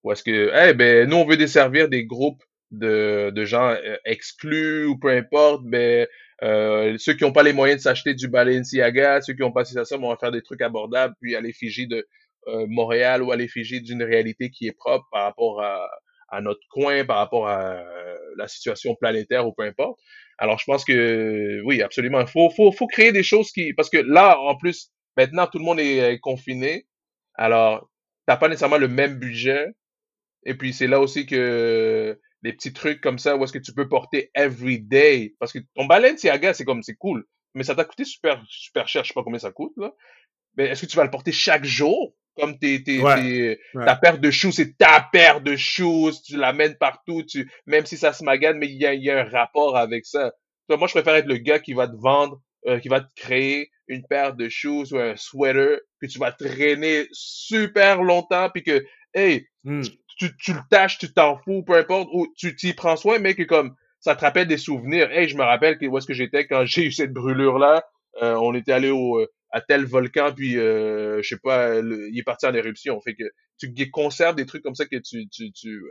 [0.04, 3.98] Ou est-ce que, eh ben, nous, on veut desservir des groupes de, de gens euh,
[4.06, 6.08] exclus ou peu importe, ben,
[6.44, 9.66] euh, ceux qui n'ont pas les moyens de s'acheter du Balenciaga, ceux qui n'ont pas
[9.66, 12.08] ça, ça, on va faire des trucs abordables, puis à l'effigie de
[12.48, 15.88] euh, Montréal ou à l'effigie d'une réalité qui est propre par rapport à,
[16.30, 20.00] à notre coin, par rapport à euh, la situation planétaire ou peu importe.
[20.38, 22.26] Alors, je pense que oui, absolument.
[22.26, 23.74] Faut, faut, faut créer des choses qui...
[23.74, 26.88] Parce que là, en plus, maintenant, tout le monde est confiné.
[27.36, 27.88] Alors,
[28.26, 29.68] t'as pas nécessairement le même budget.
[30.44, 33.73] Et puis, c'est là aussi que les petits trucs comme ça, où est-ce que tu
[33.73, 35.36] peux porter every day.
[35.39, 37.25] Parce que ton Balenciaga, c'est comme, c'est cool.
[37.54, 39.04] Mais ça t'a coûté super, super cher.
[39.04, 39.93] Je sais pas combien ça coûte, là.
[40.58, 42.15] Mais est-ce que tu vas le porter chaque jour?
[42.38, 43.15] Comme tes, tes, Ouais.
[43.15, 43.86] tes- Ouais.
[43.86, 46.13] ta paire de shoes, c'est ta paire de shoes.
[46.25, 47.23] Tu l'amènes partout.
[47.23, 50.06] Tu, même si ça se magane, mais il y a, y a un rapport avec
[50.06, 50.32] ça.
[50.67, 53.13] Toi, moi, je préfère être le gars qui va te vendre, euh, qui va te
[53.15, 58.63] créer une paire de shoes ou un sweater, puis tu vas traîner super longtemps, puis
[58.63, 59.82] que, hey, Hmm.
[60.17, 63.36] Tu, tu le tâches, tu t'en fous, peu importe, ou tu t'y prends soin, mais
[63.36, 65.12] que comme ça te rappelle des souvenirs.
[65.12, 67.84] Hey, je me rappelle que, où est-ce que j'étais quand j'ai eu cette brûlure-là?
[68.21, 72.10] Euh, on était allé au euh, à tel volcan, puis euh, je sais pas, le-
[72.10, 73.00] il est parti en éruption.
[73.02, 73.24] Fait que
[73.60, 75.89] tu conserves des trucs comme ça que tu tu tu euh,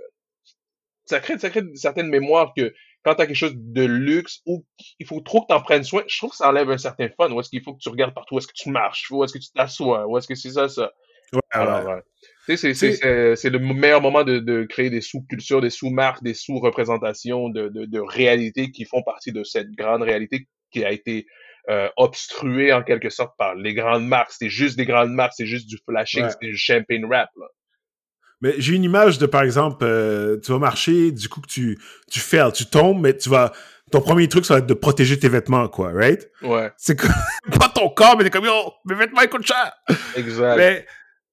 [1.04, 2.72] ça crée ça crée certaines mémoires que
[3.04, 4.66] quand t'as quelque chose de luxe ou
[4.98, 7.30] il faut trop que t'en prennes soin, je trouve que ça enlève un certain fun.
[7.32, 9.32] Où est-ce qu'il faut que tu regardes partout, où est-ce que tu marches, où est-ce
[9.32, 10.92] que tu t'assois, où est-ce que c'est ça ça?
[11.32, 12.02] Ouais, Alors, ouais.
[12.46, 16.22] C'est, c'est, C'est- c'est, c'est le meilleur moment de, de créer des sous-cultures, des sous-marques,
[16.22, 20.90] des sous-représentations de, de, de réalités qui font partie de cette grande réalité qui a
[20.92, 21.26] été
[21.68, 24.32] euh, obstruée en quelque sorte par les grandes marques.
[24.32, 26.30] C'était juste des grandes marques, c'est juste du flashing, Ouais.
[26.30, 27.28] c'était du champagne rap.
[27.38, 27.46] Là.
[28.40, 31.78] Mais j'ai une image de, par exemple, euh, tu vas marcher, du coup que tu,
[32.10, 33.52] tu fails, tu tombes, mais tu vas,
[33.92, 36.30] ton premier truc, ça va être de protéger tes vêtements, quoi, right?
[36.40, 36.96] Ouais, C'est
[37.58, 39.72] pas ton corps, mais t'es comme, yo, mes vêtements, ils coûtent cher!
[40.16, 40.56] exact.
[40.56, 40.86] Mais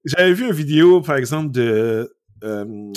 [0.08, 2.94] j'avais vu une vidéo, par exemple, de, euh,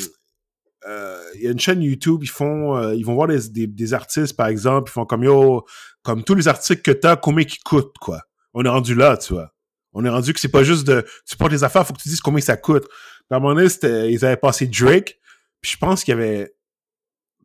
[0.87, 3.66] euh, il y a une chaîne YouTube, ils font, euh, ils vont voir des, des,
[3.66, 5.64] des artistes, par exemple, ils font comme, yo,
[6.03, 8.23] comme tous les articles que t'as, combien ils coûtent, quoi.
[8.55, 9.53] On est rendu là, tu vois.
[9.92, 12.09] On est rendu que c'est pas juste de, tu portes les affaires, faut que tu
[12.09, 12.87] dises combien ça coûte.
[13.31, 15.16] Moment donné, c'était- ils avaient passé Drake,
[15.61, 16.55] Puis je pense qu'il y avait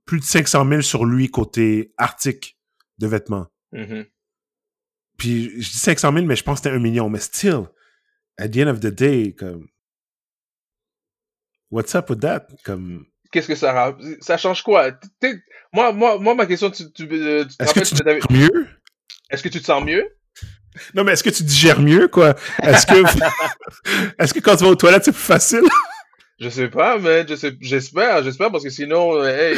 [0.05, 2.53] plus de 500 000 sur lui côté article
[2.97, 3.47] de vêtements.
[3.73, 4.05] Mhm.
[5.17, 7.09] Puis je dis 500 000, mais je pense que c'était un million.
[7.09, 7.63] Mais still,
[8.37, 9.67] at the end of the day, comme...
[11.71, 12.47] What's up with that?
[12.63, 13.05] Comme...
[13.31, 14.91] Qu'est-ce que ça Ça change quoi?
[15.19, 15.41] T'es-
[15.73, 18.31] Moi, moi, moi, ma question, tu, tu, euh, tu te Est-ce que tu t'avais- digères
[18.53, 18.67] mieux?
[19.29, 20.07] Est-ce que tu te sens mieux?
[20.93, 22.35] Non, mais est-ce que tu digères mieux, quoi?
[22.61, 22.93] Est-ce que...
[24.23, 25.63] est-ce que quand tu vas aux toilettes, c'est plus facile?
[26.39, 29.57] Je sais pas, mais je sais, j'espère, j'espère parce que sinon, euh, hey,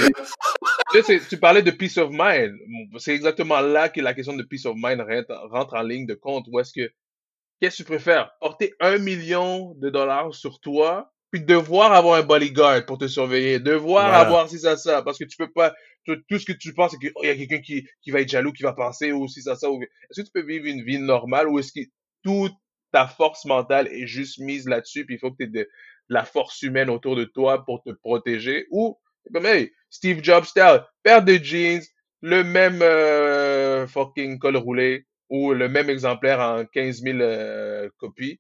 [0.92, 2.54] tu, sais, tu parlais de peace of mind.
[3.00, 6.13] C'est exactement là que la question de peace of mind rentre, rentre en ligne de
[6.13, 6.46] compte.
[6.52, 6.92] Où est-ce que,
[7.60, 8.32] qu'est-ce que tu préfères?
[8.39, 13.60] Porter un million de dollars sur toi, puis devoir avoir un bodyguard pour te surveiller,
[13.60, 14.20] devoir Voilà.
[14.20, 15.74] avoir si ça, ça, parce que tu peux pas,
[16.06, 18.30] tout, tout ce que tu penses, c'est qu'il y a quelqu'un qui, qui va être
[18.30, 20.84] jaloux, qui va penser, ou si ça, ça, ou, est-ce que tu peux vivre une
[20.84, 21.86] vie normale, ou est-ce que
[22.24, 22.54] toute
[22.91, 25.70] ta force mentale est juste mise là-dessus, puis il faut que tu aies de,
[26.10, 28.65] la force humaine autour de toi pour te protéger?
[28.72, 28.98] Ou
[29.34, 31.84] comme hey, Steve Jobs style paire de jeans
[32.22, 38.40] le même euh, fucking col roulé ou le même exemplaire en 15 000 euh, copies.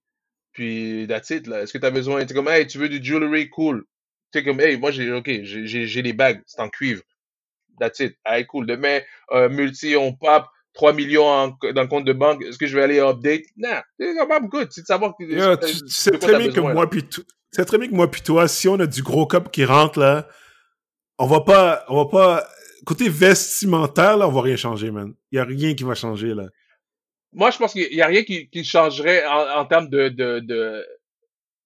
[0.53, 1.61] Puis that's it là.
[1.61, 3.83] Est-ce que t'as besoin tu comme hey tu veux du jewelry cool?
[4.31, 7.03] Tu sais comme hey moi j'ai ok j'ai les bagues c'est en cuivre.
[7.79, 8.15] That's it.
[8.25, 8.65] Hey cool.
[8.65, 12.65] Demain euh, multi on pop 3 millions en- dans le compte de banque est-ce que
[12.67, 13.43] je vais aller update?
[13.55, 14.15] Nah c'est
[14.49, 17.07] good c'est de savoir que Yo, tu, tu sais très bien que besoin, moi puis
[17.07, 17.21] tu
[17.51, 19.99] sais très bien que moi puis toi, si on a du gros cop qui rentre
[19.99, 20.27] là,
[21.19, 22.47] on va pas, on va pas
[22.85, 25.13] côté vestimentaire là, on va rien changer, man.
[25.31, 26.47] Il y a rien qui va changer là.
[27.37, 30.41] Moi, je pense qu'il y a rien qui, qui changerait en, en termes de de
[30.41, 30.85] de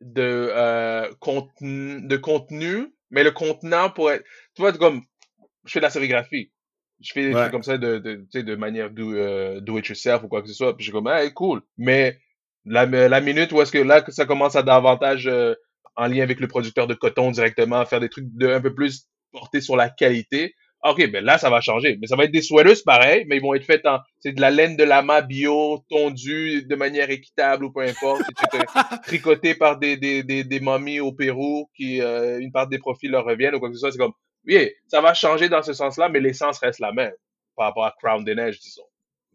[0.02, 5.04] de euh, contenu, de contenu, mais le contenant pourrait être, tu vois, comme
[5.66, 6.52] je fais de la sérigraphie,
[7.02, 7.38] je fais des Ouais.
[7.38, 10.48] trucs comme ça de de de manière do, euh, do it yourself ou quoi que
[10.50, 12.20] ce soit, puis je suis comme hey, cool, mais
[12.66, 15.56] la la minute où est-ce que là que ça commence à davantage euh,
[15.96, 18.74] en lien avec le producteur de coton directement, à faire des trucs de un peu
[18.74, 20.56] plus portés sur la qualité.
[20.84, 21.98] Ok, ben là, ça va changer.
[22.02, 24.42] Mais ça va être des sweaters pareil, mais ils vont être faits en, c'est de
[24.42, 28.24] la laine de lama bio, tondue de manière équitable ou peu importe.
[28.28, 32.52] C'est tout, euh, tricoté par des, des, des, des mamies au Pérou qui, euh, une
[32.52, 33.92] part des profits leur reviennent ou quoi que ce soit.
[33.92, 34.14] C'est comme,
[34.48, 37.14] oui, ça va changer dans ce sens-là, mais l'essence reste la même
[37.56, 38.84] par rapport à Crown des Neiges, disons.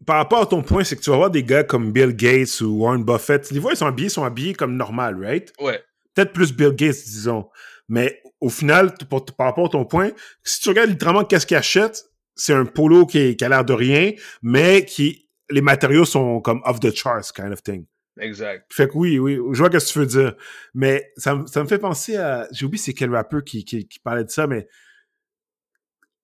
[0.05, 2.61] Par rapport à ton point, c'est que tu vas voir des gars comme Bill Gates
[2.61, 3.49] ou Warren Buffett.
[3.51, 5.51] Les vois, ils sont habillés, ils sont habillés comme normal, right?
[5.59, 5.81] Ouais,
[6.17, 7.47] Peut-être plus Bill Gates, disons.
[7.89, 10.11] Mais au final, pour- par rapport à ton point,
[10.43, 12.03] si tu regardes littéralement qu'est-ce qu'ils achètent,
[12.35, 16.41] c'est un polo qui, est- qui a l'air de rien, mais qui les matériaux sont
[16.41, 17.85] comme off the charts kind of thing.
[18.19, 18.65] exact.
[18.73, 20.35] Fait que oui, oui, je vois ce que tu veux dire.
[20.73, 22.47] Mais ça, me- ça me fait penser à...
[22.51, 24.67] J'ai oublié c'est quel rappeur qui, qui, qui parlait de ça, mais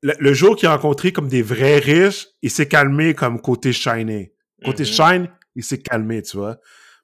[0.02, 3.72] le, le jour qu'il a rencontré comme des vrais riches, il s'est calmé comme côté
[3.74, 4.32] shiny.
[4.66, 4.88] Côté Mhm.
[4.90, 6.58] shine, il s'est calmé, tu vois.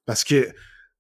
[0.06, 0.50] Parce que,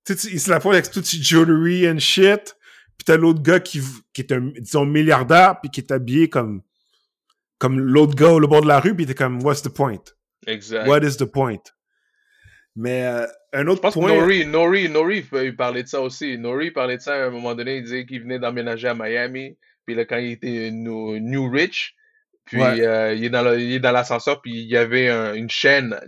[0.05, 2.55] tu sais, il se la pointe avec tout ce jewelry and shit.
[2.99, 3.79] Puis t'as l'autre gars qui,
[4.13, 6.61] qui est un, disons, milliardaire, puis qui est habillé comme,
[7.57, 10.03] comme l'autre gars au bord de la rue, puis t'es comme, what's the point?
[10.45, 10.85] Exact.
[10.85, 11.61] What is the point?
[12.75, 14.13] Mais euh, un Je autre que point...
[14.13, 16.37] Nori, Nori, Nori, il parlait de ça aussi.
[16.37, 17.77] Nori parlait de ça à un moment donné.
[17.77, 19.57] Il disait qu'il venait d'emménager à Miami.
[19.85, 21.95] Puis là, quand il était new, new rich,
[22.45, 22.81] puis Ouais.
[22.81, 25.49] euh, il est dans le- il est dans l'ascenseur, puis il y avait un- une
[25.49, 25.99] chaîne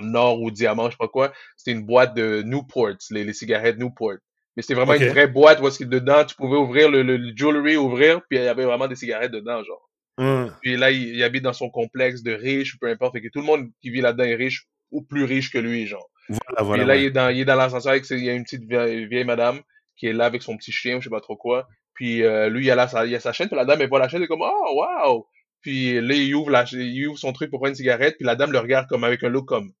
[0.00, 1.32] en or ou diamant, je sais pas quoi.
[1.56, 4.16] C'était une boîte de Newport, les, les cigarettes Newport.
[4.56, 7.16] Mais c'était vraiment une vraie boîte où est-ce que dedans, tu pouvais ouvrir le, le,
[7.16, 9.90] le jewelry, ouvrir, puis il y avait vraiment des cigarettes dedans, genre.
[10.16, 13.14] Hum, Puis là, il, il habite dans son complexe de riche, peu importe.
[13.14, 15.86] Fait que tout le monde qui vit là-dedans est riche ou plus riche que lui,
[15.86, 16.08] genre.
[16.28, 16.84] voilà, Puis voilà.
[16.84, 17.00] là, ouais.
[17.02, 19.24] il est dans, il est dans l'ascenseur avec, il y a une petite vieille, vieille
[19.24, 19.60] madame
[19.96, 21.66] qui est là avec son petit chien, je sais pas trop quoi.
[21.94, 23.88] Puis euh, lui, il a, là, sa, il a sa chaîne, puis la dame, elle
[23.88, 25.26] voit la chaîne, elle est comme, oh, wow!
[25.62, 28.36] Puis là, il ouvre, la, il ouvre son truc pour prendre une cigarette, puis la
[28.36, 29.72] dame le regarde comme avec un look comme,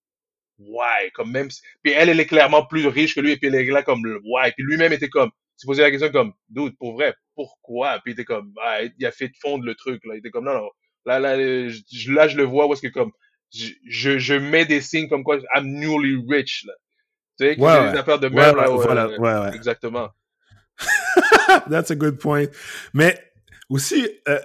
[0.58, 3.48] ouais, comme même, si- puis elle, elle est clairement plus riche que lui, et puis
[3.48, 6.76] elle est là comme, ouais, puis lui-même était comme, s'est posé la question comme, dude,
[6.78, 8.00] pour vrai, pourquoi?
[8.04, 10.14] Puis il était comme, ah, il a fait fondre le truc, là.
[10.14, 10.68] Il était comme, non, non,
[11.06, 11.36] là, là,
[11.68, 13.12] je, là, je le vois, où est-ce que comme,
[13.54, 16.72] je, je, je mets des signes comme quoi, I'm newly rich, là.
[17.38, 19.54] Tu sais, Ouais, des affaires de Ouais, même, ouais, là, ouais, voilà, ouais, ouais, ouais.
[19.56, 20.08] exactement.
[21.70, 22.46] That's a good point.
[22.92, 23.18] Mais
[23.68, 24.40] aussi, euh,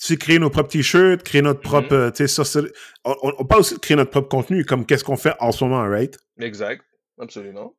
[0.00, 2.60] tu sais, créer nos propres t-shirts, créer notre propre, euh, tu sais, ça,
[3.04, 5.64] on, on- parle aussi de créer notre propre contenu, comme qu'est-ce qu'on fait en ce
[5.64, 6.18] moment, right?
[6.38, 6.82] Exact.
[7.18, 7.74] Absolument.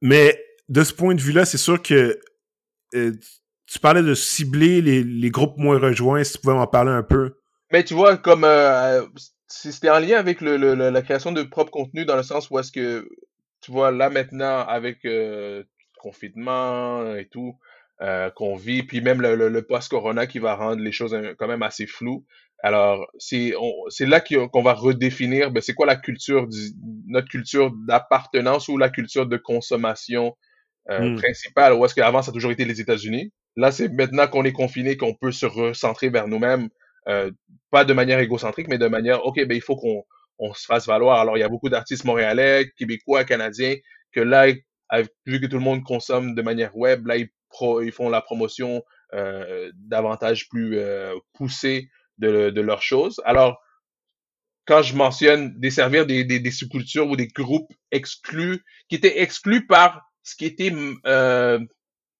[0.00, 2.18] Mais de ce point de vue-là, c'est sûr que
[2.94, 3.12] euh,
[3.66, 7.02] tu parlais de cibler les, les groupes moins rejoints, si tu pouvais m'en parler un
[7.02, 7.36] peu.
[7.72, 9.02] Mais tu vois, comme euh,
[9.46, 12.58] si c'était en lien avec le- la création de propre contenu, dans le sens où
[12.58, 13.08] est-ce que,
[13.60, 15.62] tu vois, là maintenant, avec euh,
[16.00, 17.58] confinement et tout,
[18.02, 21.34] euh, qu'on vit, puis même le, le, le post-corona qui va rendre les choses euh,
[21.38, 22.24] quand même assez floues.
[22.62, 26.72] Alors, c'est on- c'est là qu'on va redéfinir, ben, c'est quoi la culture, du-
[27.06, 30.36] notre culture d'appartenance ou la culture de consommation
[30.90, 31.16] euh, Mm.
[31.16, 33.32] principal, où est-ce qu'avant, ça a toujours été les États-Unis?
[33.56, 36.68] Là, c'est maintenant qu'on est confiné qu'on peut se recentrer vers nous-mêmes,
[37.08, 37.30] euh,
[37.70, 40.04] pas de manière égocentrique, mais de manière, OK, ben, il faut qu'on
[40.38, 41.18] on se fasse valoir.
[41.20, 43.74] Alors, il y a beaucoup d'artistes montréalais, québécois, canadiens,
[44.12, 44.46] que là,
[44.88, 48.08] avec- vu que tout le monde consomme de manière web, là, ils, pro- ils font
[48.08, 48.82] la promotion
[49.14, 53.20] euh, davantage plus euh, poussée de, de leurs choses.
[53.24, 53.60] Alors,
[54.66, 59.66] quand je mentionne desservir des, des, des sous-cultures ou des groupes exclus, qui étaient exclus
[59.66, 60.72] par ce qui était
[61.06, 61.58] euh,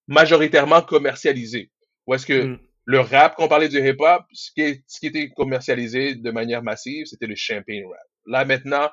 [0.07, 1.71] majoritairement commercialisé.
[2.07, 2.59] Ou est-ce que Mm.
[2.87, 6.31] le rap, quand on parlait du hip-hop, ce qui, est- ce qui était commercialisé de
[6.31, 8.07] manière massive, c'était le champagne rap.
[8.27, 8.89] Là, maintenant,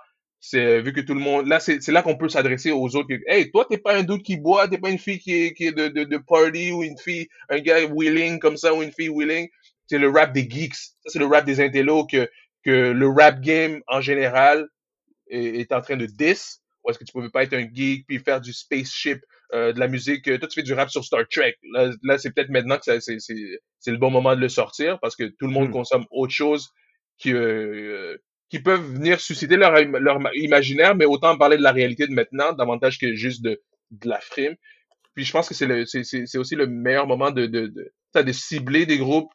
[0.49, 3.07] c'est vu que tout le monde, là, c'est là qu'on peut s'adresser aux autres.
[3.09, 5.53] que, Hey, toi, t'es pas un doute qui boit, t'es pas une fille qui est,
[5.53, 8.83] qui est de, de, de party ou une fille, un gars willing comme ça ou
[8.83, 9.47] une fille willing.
[9.87, 10.75] C'est le rap des geeks.
[10.75, 12.29] Ça, c'est le rap des intellos que,
[12.63, 14.67] que le rap game en général
[15.29, 16.61] est, est en train de diss.
[16.83, 19.19] Ou est-ce que tu pouvais pas être un geek puis faire du spaceship,
[19.53, 20.27] euh, de la musique?
[20.27, 21.55] euh, Toi, tu fais du rap sur Star Trek.
[21.73, 24.99] Là, là c'est peut-être maintenant que c'est c'est- c'est le bon moment de le sortir
[25.01, 25.71] parce que tout le monde Mm.
[25.71, 26.69] consomme autre chose
[27.17, 28.17] qui, euh,
[28.49, 32.13] qui peuvent venir susciter leur, leur ma- imaginaire, mais autant parler de la réalité de
[32.13, 34.55] maintenant, davantage que juste de, de la frime.
[35.15, 37.67] Puis je pense que c'est le- c'est- c'est c'est aussi le meilleur moment de, de,
[37.67, 39.31] de, de cibler des groupes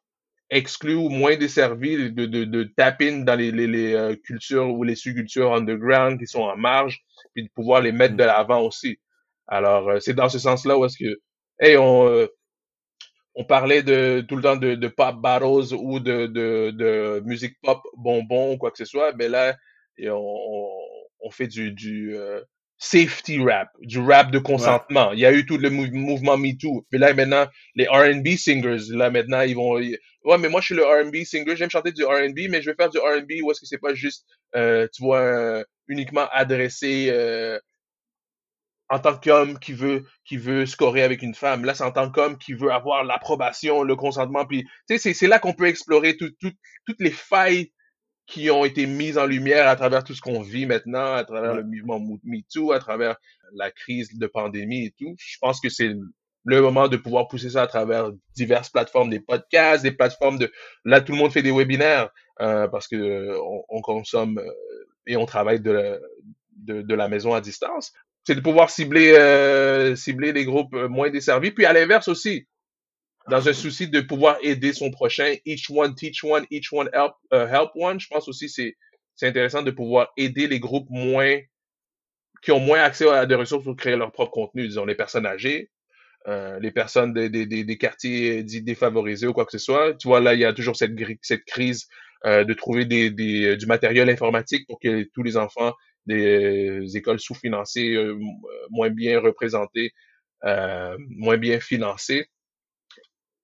[0.51, 4.68] exclus ou moins desservis, de, de, de tap in dans les, les, les euh, cultures
[4.70, 7.01] ou les sous-cultures underground qui sont en marge,
[7.35, 8.16] puis de pouvoir les mettre Mm.
[8.16, 8.99] de l'avant aussi.
[9.46, 11.18] Alors, euh, c'est dans ce sens-là où est-ce que,
[11.61, 12.27] hey, on, euh,
[13.40, 17.57] on parlait de tout le temps de, de pop battles ou de, de, de musique
[17.62, 19.57] pop bonbon ou quoi que ce soit, mais là,
[19.98, 22.40] et on, fait du, du euh,
[22.79, 25.12] safety rap, du rap de consentement.
[25.12, 26.87] Il y a eu tout le mou- mouvement MeToo.
[26.92, 29.79] Mais là, maintenant, les R&B singers, là, maintenant, ils vont...
[29.79, 32.70] ils- Ouais, mais moi, je suis le R&B singer, j'aime chanter du R&B, mais je
[32.70, 34.26] vais faire du R&B où est-ce que c'est pas juste,
[34.57, 37.11] euh, tu vois, euh, uniquement adressé...
[38.90, 41.64] en tant qu'homme qui veut qui veut scorer avec une femme.
[41.64, 44.44] Là, c'est en tant qu'homme qui veut avoir l'approbation, le consentement.
[44.46, 46.53] Puis, tu sais, c'est, c'est là qu'on peut explorer tout, tout-
[46.87, 47.72] toutes les failles
[48.26, 51.55] qui ont été mises en lumière à travers tout ce qu'on vit maintenant, à travers
[51.55, 53.16] le mouvement Mo- MeToo, à travers
[53.55, 55.14] la crise de pandémie et tout.
[55.18, 55.92] Je pense que c'est
[56.44, 60.50] le moment de pouvoir pousser ça à travers diverses plateformes, des podcasts, des plateformes de...
[60.85, 64.50] Là, tout le monde fait des webinaires euh, parce que euh, on, on consomme euh,
[65.07, 65.98] et on travaille de, la-
[66.57, 67.92] de, de la maison à distance
[68.24, 71.50] c'est de pouvoir cibler euh, cibler les groupes euh, moins desservis.
[71.50, 72.46] Puis à l'inverse aussi,
[73.28, 77.12] dans un souci de pouvoir aider son prochain, each one teach one, each one help
[77.33, 77.98] euh, help one.
[77.98, 78.76] Je pense aussi c'est
[79.14, 81.38] c'est intéressant de pouvoir aider les groupes moins
[82.42, 85.26] qui ont moins accès à des ressources pour créer leur propre contenu, disons les personnes
[85.26, 85.70] âgées,
[86.26, 89.92] les personnes des, des, quartiers dits défavorisés ou quoi que ce soit.
[89.94, 91.87] Tu vois, là, il y a toujours cette, cette crise
[92.24, 95.74] de trouver des, des, du matériel informatique pour que tous les enfants
[96.12, 99.90] des euh, écoles sous-financées, euh, m- moins bien représentées,
[100.44, 102.25] euh, moins bien financées,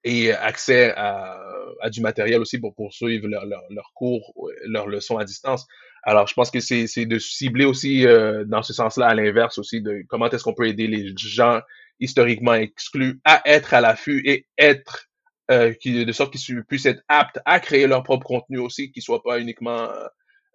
[0.05, 1.43] et accès à,
[1.91, 4.25] du matériel aussi pour poursuivre leurs leur, leur cours,
[4.65, 5.67] leurs leçons à distance.
[6.05, 9.83] Alors, je pense que c'est de cibler aussi euh, dans ce sens-là, à l'inverse aussi,
[9.83, 11.61] de comment est-ce qu'on peut aider les gens
[11.99, 15.09] historiquement exclus à être à l'affût et être
[15.51, 19.03] euh, qui, de sorte qu'ils puissent être aptes à créer leur propre contenu aussi, qu'ils
[19.03, 19.89] soient pas uniquement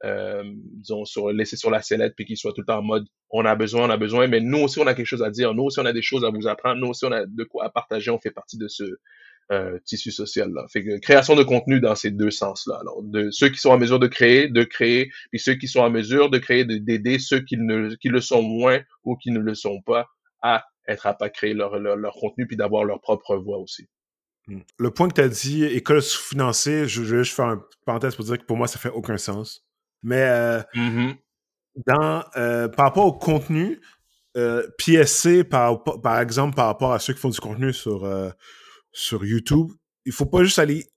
[0.03, 3.45] euh, disons sur sur la sellette puis qu'ils soient tout le temps en mode on
[3.45, 5.63] a besoin, on a besoin, mais nous aussi on a quelque chose à dire, nous
[5.63, 8.11] aussi on a des choses à vous apprendre, nous aussi on a de quoi partager,
[8.11, 8.83] on fait partie de ce
[9.51, 10.65] euh, tissu social là.
[10.71, 12.77] Fait que création de contenu dans ces deux sens-là.
[12.79, 15.81] Alors de ceux qui sont en mesure de créer, de créer, puis ceux qui sont
[15.81, 19.39] en mesure de créer, de- d'aider ceux qui ne le sont moins ou qui ne
[19.39, 20.07] le sont pas
[20.41, 21.71] à être à créer leur,
[22.19, 23.87] contenu puis d'avoir leur propre voix aussi.
[24.47, 24.61] Mm.
[24.77, 28.15] Le point que tu as dit, école sous-financée, je, je vais juste faire une parenthèse
[28.15, 29.63] pour dire que pour moi, ça fait aucun sens.
[30.03, 31.15] Mais euh, Mhm.
[31.87, 33.79] dans, euh, par rapport au contenu,
[34.37, 38.29] euh, PSC, par, par exemple, par rapport à ceux qui font du contenu sur, euh,
[38.91, 39.71] sur YouTube,
[40.05, 40.87] il faut pas juste aller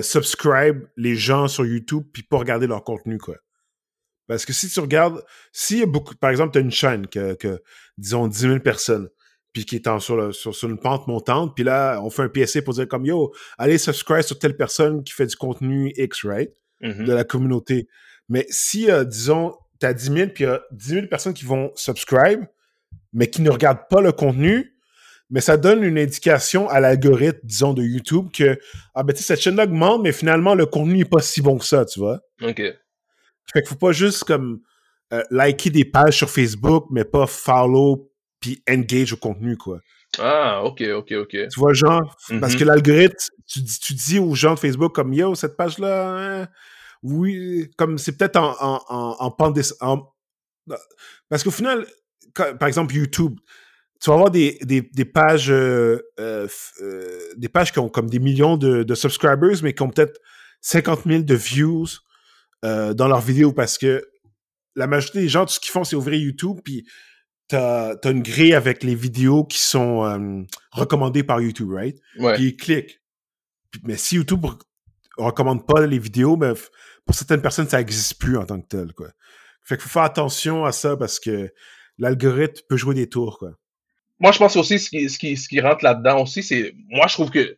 [0.00, 3.36] subscribe les gens sur YouTube puis pas regarder leur contenu, quoi.
[4.26, 7.06] Parce que si tu regardes, s'il y a beaucoup, par exemple, tu as une chaîne
[7.06, 7.62] que, que,
[7.98, 9.08] disons, 10 000 personnes,
[9.52, 12.22] puis qui est en, sur, le- sur, sur une pente montante, puis là, on fait
[12.22, 15.92] un PSC pour dire comme, yo, allez subscribe sur telle personne qui fait du contenu
[15.96, 16.50] X, right?
[16.80, 17.04] Mhm.
[17.04, 17.86] de la communauté.
[18.28, 21.34] Mais si, euh, disons, tu as 10 000, puis il y a 10 000 personnes
[21.34, 22.44] qui vont subscribe,
[23.12, 24.72] mais qui ne regardent pas le contenu,
[25.30, 28.58] mais ça donne une indication à l'algorithme, disons, de YouTube que,
[28.94, 31.58] ah ben, tu sais, cette chaîne-là augmente, mais finalement, le contenu n'est pas si bon
[31.58, 32.20] que ça, tu vois.
[32.42, 32.56] OK.
[32.56, 34.60] Fait qu'il faut pas juste, comme,
[35.12, 38.10] euh, liker des pages sur Facebook, mais pas follow
[38.40, 39.80] puis engage au contenu, quoi.
[40.18, 41.30] Ah, OK, OK, OK.
[41.30, 42.58] Tu vois, genre, parce Mhm.
[42.58, 43.14] que l'algorithme,
[43.46, 46.08] tu, dis- tu dis aux gens de Facebook comme yo, cette page-là,
[46.42, 46.48] hein,
[47.14, 49.16] oui, comme c'est peut-être en, en,
[49.80, 50.12] en,
[51.28, 51.86] Parce qu'au final,
[52.34, 53.38] quand- par exemple, YouTube,
[54.00, 56.46] tu vas avoir des, des, des pages, euh, euh,
[56.82, 60.20] euh, des pages qui ont comme des millions de, de subscribers, mais qui ont peut-être
[60.60, 61.86] 50 000 de views
[62.64, 64.04] euh, dans leurs vidéos parce que
[64.74, 66.86] la majorité des gens, tout ce qu'ils font, c'est ouvrir YouTube, puis
[67.48, 71.96] t'as as une grille avec les vidéos qui sont recommandées par YouTube, right?
[72.18, 72.34] Ouais.
[72.34, 73.00] Puis ils cliquent.
[73.84, 74.58] Mais si YouTube re-
[75.16, 76.54] recommande pas les vidéos, ben,
[77.06, 79.08] pour certaines personnes, ça existe plus en tant que tel, quoi.
[79.62, 81.50] Fait qu'il faut faire attention à ça parce que
[81.98, 83.52] l'algorithme peut jouer des tours, quoi.
[84.18, 87.06] Moi, je pense aussi ce qui, ce qui, ce qui rentre là-dedans aussi, c'est, moi,
[87.06, 87.56] je trouve que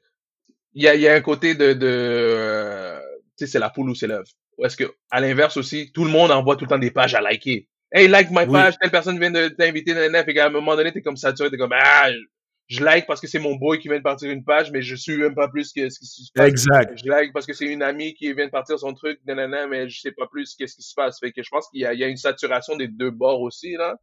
[0.74, 3.00] il y a, il y a un côté de, de euh,
[3.36, 4.28] tu sais, c'est la poule ou c'est l'œuf.
[4.58, 7.14] Ou est-ce que, à l'inverse aussi, tout le monde envoie tout le temps des pages
[7.14, 7.68] à liker.
[7.92, 8.52] Hey, like my Oui.
[8.52, 9.94] page, telle personne vient de t'inviter.
[9.94, 12.10] Fait qu'à un moment donné, t'es comme saturé, t'es comme, ah,
[12.68, 14.94] je- like parce que c'est mon boy qui vient de partir une page, mais je
[14.94, 16.48] suis même pas plus que ce qui se passe.
[16.48, 16.98] Exact.
[17.02, 19.88] Je like parce que c'est une amie qui vient de partir son truc, nanana, mais
[19.88, 21.18] je sais pas plus qu'est-ce qui se passe.
[21.18, 23.40] Fait que je pense qu'il y a, il y a une saturation des deux bords
[23.40, 23.96] aussi, là.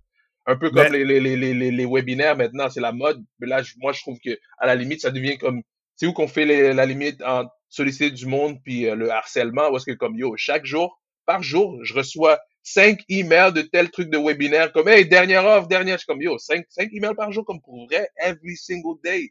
[0.48, 3.24] Un peu comme Mais- les, les, les, les, les webinaires maintenant, c'est la mode.
[3.40, 5.62] Mais là, je- moi, je trouve que à la limite, ça devient comme,
[5.96, 9.70] c'est où qu'on fait les- la limite entre solliciter du monde puis euh, le harcèlement,
[9.72, 13.92] ou est-ce que comme, yo, chaque jour, par jour, je reçois cinq emails de tel
[13.92, 17.16] truc de webinaire, comme, hey, dernière offre, dernière, je suis comme, yo, cinq, cinq emails
[17.16, 19.30] par jour, comme pour vrai, every single day.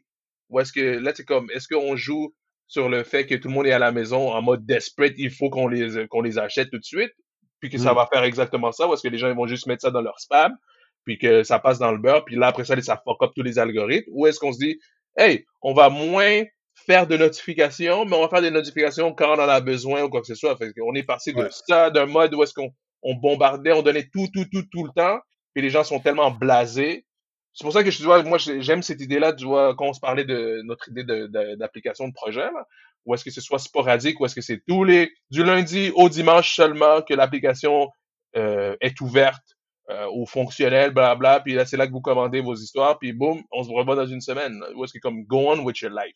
[0.49, 2.33] Ou est-ce que, là, c'est comme, est-ce qu'on joue
[2.67, 5.29] sur le fait que tout le monde est à la maison en mode desperate, il
[5.29, 7.11] faut qu'on les, qu'on les achète tout de suite,
[7.59, 7.95] puis que ça Mm.
[7.95, 10.01] va faire exactement ça, ou est-ce que les gens ils vont juste mettre ça dans
[10.01, 10.55] leur spam,
[11.03, 13.43] puis que ça passe dans le beurre, puis là, après ça, ça fuck up tous
[13.43, 14.79] les algorithmes, ou est-ce qu'on se dit,
[15.17, 16.43] hey, on va moins
[16.87, 20.09] faire de notifications, mais on va faire des notifications quand on en a besoin ou
[20.09, 20.57] quoi que ce soit.
[20.57, 21.49] Fait qu'on est passé de Ouais.
[21.67, 22.69] ça, d'un mode où est-ce qu'on
[23.05, 25.19] on bombardait, on donnait tout, tout, tout, tout le temps,
[25.53, 27.05] puis les gens sont tellement blasés.
[27.53, 29.93] C'est pour ça que je vois, moi, j'ai- j'aime cette idée-là, tu vois, quand on
[29.93, 32.65] se parlait de notre idée de- de- d'application de, projet, là,
[33.05, 36.09] ou est-ce que ce soit sporadique, ou est-ce que c'est tous les, du lundi au
[36.09, 37.89] dimanche seulement que l'application
[38.35, 39.43] euh, est ouverte
[39.91, 43.41] euh, ou fonctionnelle, blabla, puis là, c'est là que vous commandez vos histoires, puis boum,
[43.51, 44.61] on se revoit dans une semaine.
[44.75, 46.15] Ou est-ce que comme go on with your life?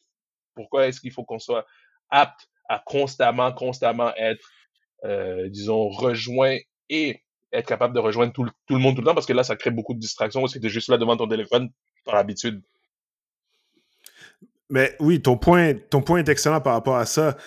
[0.55, 1.65] Pourquoi est-ce qu'il faut qu'on soit
[2.09, 4.47] apte à constamment, constamment être,
[5.05, 6.57] euh, disons, rejoint
[6.89, 7.21] et
[7.51, 9.13] être capable de rejoindre tout, le- tout le monde tout le temps?
[9.15, 10.45] Parce que là, ça crée beaucoup de distractions.
[10.45, 11.69] Est-ce que tu es juste là devant ton téléphone
[12.05, 12.61] par habitude?
[14.69, 17.37] Mais oui, ton point, ton point est excellent par rapport à ça.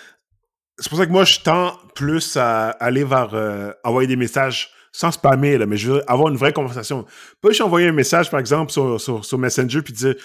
[0.77, 4.71] C'est pour ça que moi, je tends plus à aller vers euh, envoyer des messages
[4.91, 7.05] sans spammer, là, mais je veux avoir une vraie conversation.
[7.41, 10.21] Pas juste envoyer un message, par exemple, sur, sur, sur Messenger, puis dire, tu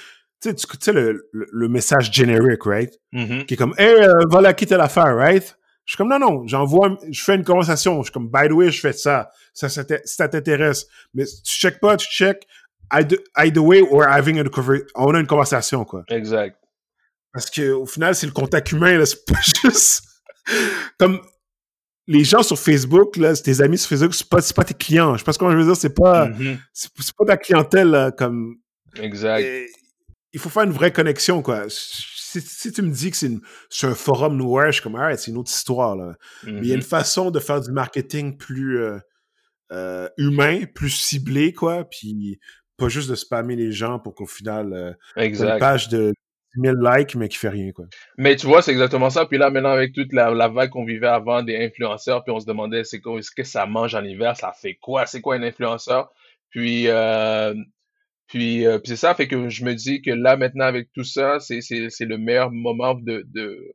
[0.51, 2.93] sais, tu tu sais, le, le, le message generic, right?
[3.13, 3.45] Mhm.
[3.47, 5.58] Qui est comme, hey, euh, voilà, quitte l'affaire, right?
[5.89, 7.97] Je suis comme, non, non, j'envoie, je fais une conversation.
[8.03, 9.31] Je suis comme, by the way, je fais ça.
[9.55, 10.87] Ça, ça t'in- ça t'intéresse.
[11.15, 12.47] Mais tu check pas, tu check,
[12.93, 14.45] either, way, or having a,
[14.97, 16.05] on a une conversation, quoi.
[16.09, 16.59] Exact.
[17.33, 19.07] Parce que au final, c'est le contact humain, là.
[19.07, 20.03] C'est pas juste.
[20.99, 21.21] Comme
[22.07, 24.75] les gens sur Facebook, là, c'est tes amis sur Facebook, c'est pas, c'est pas tes
[24.75, 25.15] clients.
[25.15, 26.59] Je sais pas ce que je veux dire, c'est pas, Mhm.
[26.75, 28.57] c'est c'est pas ta clientèle, là, comme.
[29.01, 29.43] Exact.
[30.35, 31.65] Il faut faire une vraie connexion, quoi.
[32.31, 33.41] Si, si tu me dis que c'est une-
[33.83, 36.15] un forum nowhere, je suis comme, alright, c'est une autre histoire, là.
[36.45, 36.81] Mais il y a Mhm.
[36.83, 38.99] une façon de faire du marketing plus euh,
[39.73, 42.39] euh, humain, plus ciblé, quoi, puis
[42.77, 46.13] pas juste de spammer les gens pour qu'au final, euh, une page de
[46.55, 47.85] 10 000 likes, mais qui fait rien, quoi.
[48.17, 49.27] Mais tu vois, c'est exactement ça.
[49.27, 52.41] Puis là, maintenant, avec toute la, la vague qu'on vivait avant des influenceurs, puis on
[52.41, 54.37] se demandait, c'est quoi, est-ce que ça mange en hiver?
[54.37, 55.05] Ça fait quoi?
[55.07, 56.11] C'est quoi un influenceur?
[56.51, 57.55] Puis, euh,
[58.29, 61.05] puis, euh, puis c'est ça, fait que je me dis que là, maintenant, avec tout
[61.05, 63.73] ça, c'est, c'est, c'est le meilleur moment de, de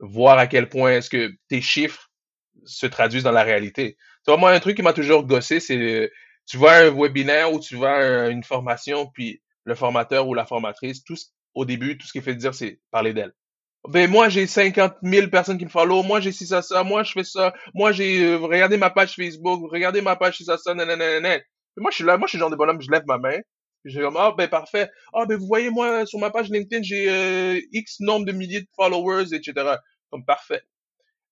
[0.00, 2.10] voir à quel point est-ce que tes chiffres
[2.64, 3.96] se traduisent dans la réalité.
[4.24, 6.10] Tu vois, moi, un truc qui m'a toujours gossé, c'est,
[6.46, 10.46] tu vois un webinaire ou tu vois un- une formation, puis le formateur ou la
[10.46, 13.32] formatrice, tout, ce- au début, tout ce qu'il fait dire, c'est parler d'elle.
[13.88, 16.02] Ben, moi, j'ai 50 000 personnes qui me follow.
[16.02, 16.84] Moi, j'ai ci, ça, ça.
[16.84, 17.54] Moi, je fais ça.
[17.74, 19.70] Moi, j'ai, euh, regardé ma page Facebook.
[19.70, 21.38] Regardez ma page, ci, ça, ça, nanana,
[21.76, 22.16] moi, je suis là.
[22.16, 23.38] Moi, je suis le genre de bonhomme, je lève ma main.
[23.84, 24.90] Dis comme, ah, ben, parfait.
[25.12, 28.62] Ah, ben, vous voyez, moi, sur ma page LinkedIn, j'ai euh, X nombre de milliers
[28.62, 29.76] de followers, etc.
[30.10, 30.62] Comme, parfait.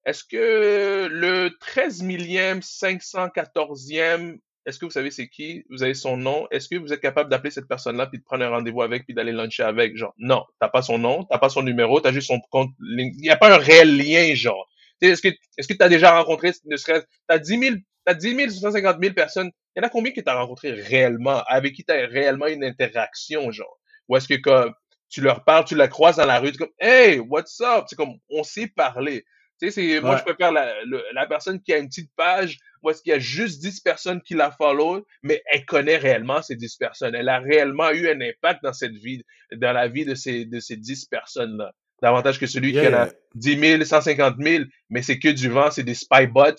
[0.04, 5.64] Est-ce que le 13 millième, 514e, est-ce que vous savez c'est qui?
[5.70, 6.46] Vous avez son nom?
[6.50, 9.14] Est-ce que vous êtes capable d'appeler cette personne-là puis de prendre un rendez-vous avec puis
[9.14, 9.96] d'aller luncher avec?
[9.96, 10.44] Genre, non.
[10.60, 12.70] T'as pas son nom, t'as pas son numéro, t'as juste son compte.
[12.80, 14.68] Il n'y a pas un réel lien, genre.
[15.00, 15.28] Est-ce que,
[15.58, 19.50] est-ce t'as déjà rencontré, ne serait t'as 10 000, t'as 10 000, 150 000 personnes.
[19.74, 23.50] Il y en a combien que t'as rencontré réellement, avec qui t'as réellement une interaction,
[23.50, 23.78] genre?
[24.08, 24.72] Ou est-ce que comme,
[25.08, 27.84] tu leur parles, tu la croises dans la rue, tu comme, hey, what's up?
[27.88, 29.24] C'est comme, on sait parler.
[29.60, 32.58] Tu sais, c'est, moi, je préfère la, le- la personne qui a une petite page,
[32.82, 36.42] où est-ce qu'il y a juste 10 personnes qui la follow, mais elle connaît réellement
[36.42, 37.14] ces 10 personnes.
[37.14, 39.22] Elle a réellement eu un impact dans cette vie,
[39.54, 41.72] dans la vie de ces, de ces 10 personnes-là.
[42.02, 43.12] Davantage que celui qui en a Yeah.
[43.36, 46.50] 10 000, 150 000, mais c'est que du vent, c'est des spy bots,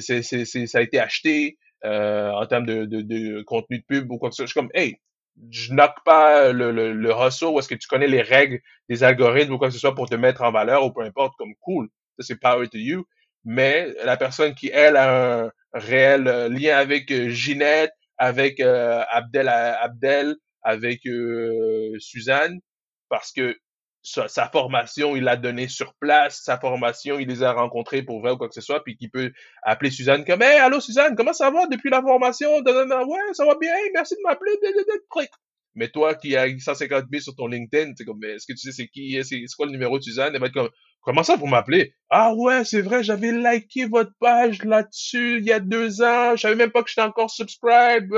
[0.00, 4.10] c'est, c'est, c'est, ça a été acheté, euh, en termes de, de, contenu de pub
[4.10, 4.46] ou quoi que ce soit.
[4.46, 4.96] Je suis comme, hey,
[5.50, 9.02] je knock pas le, le, le hustle ou est-ce que tu connais les règles des
[9.04, 11.54] algorithmes ou quoi que ce soit pour te mettre en valeur ou peu importe, comme
[11.60, 11.88] cool.
[12.18, 13.06] Ça, c'est power to you.
[13.44, 19.02] Mais la personne qui, elle, a un réel euh, lien avec euh, Ginette, avec euh,
[19.10, 21.00] Abdel, Abdel, avec
[21.98, 22.60] Suzanne,
[23.08, 23.56] parce que
[24.02, 28.20] sa, sa, formation, il l'a donné sur place, sa formation, il les a rencontrés pour
[28.20, 29.32] vrai ou quoi que ce soit, puis qu'il peut
[29.62, 32.50] appeler Suzanne comme Hey, allô Suzanne, comment ça va depuis la formation?
[32.54, 34.52] Ouais, ça va bien, merci de m'appeler.
[35.74, 38.72] Mais toi qui as 150 000 sur ton LinkedIn, c'est comme, est-ce que tu sais
[38.72, 40.34] c'est qui, c'est quoi le numéro de Suzanne?
[40.34, 40.70] Elle va être comme,
[41.02, 41.94] comment ça vous m'appelez?
[42.08, 46.42] Ah ouais, c'est vrai, j'avais liké votre page là-dessus il y a deux ans, je
[46.42, 48.14] savais même pas que j'étais encore subscribe.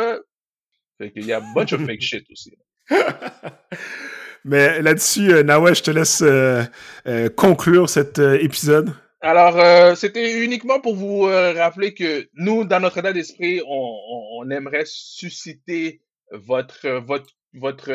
[0.99, 2.57] Fait qu'il y a a bunch of fake shit aussi.
[4.45, 6.63] Mais là-dessus, euh, je te laisse euh,
[7.07, 8.93] euh, conclure cet euh, épisode.
[9.21, 16.01] Alors, c'était uniquement pour vous rappeler que nous, dans notre état d'esprit, on, aimerait susciter
[16.33, 17.93] votre, votre, votre,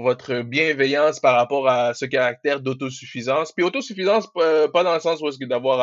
[0.00, 3.52] votre bienveillance par rapport à ce caractère d'autosuffisance.
[3.52, 5.80] Puis autosuffisance, pas dans le sens où est-ce que d'avoir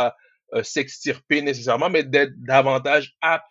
[0.52, 3.51] à s'extirper nécessairement, mais d'être davantage apte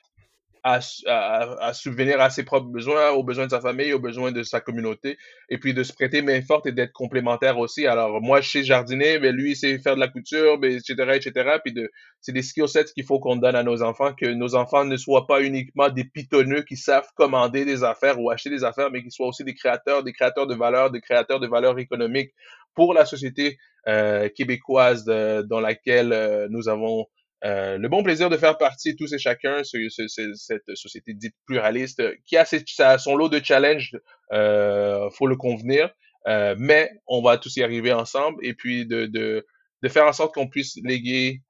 [0.63, 4.43] à, à, subvenir à ses propres besoins, aux besoins de sa famille, aux besoins de
[4.43, 7.87] sa communauté, et puis de se prêter main forte et d'être complémentaire aussi.
[7.87, 10.95] Alors, moi, je sais jardiner, mais lui, il sait faire de la couture, mais etc.,
[11.15, 11.59] etc.
[11.65, 11.91] Puis de,
[12.21, 14.97] c'est des skill sets qu'il faut qu'on donne à nos enfants, que nos enfants ne
[14.97, 19.03] soient pas uniquement des pitonneux qui savent commander des affaires ou acheter des affaires, mais
[19.03, 22.33] qu'ils soient aussi des créateurs, des créateurs de valeur, des créateurs de valeur économique
[22.75, 23.59] pour la société
[23.89, 27.07] euh, québécoise dans laquelle euh, nous avons
[27.45, 29.89] euh, le bon plaisir de faire partie tous et chacun ce,
[30.35, 32.63] cette société dite pluraliste qui a ses,
[32.99, 33.97] son lot de challenges,
[34.33, 35.91] euh, faut le convenir,
[36.29, 39.47] euh, mais on va tous y arriver ensemble et puis de, de,
[39.83, 41.41] de faire en sorte qu'on puisse léguer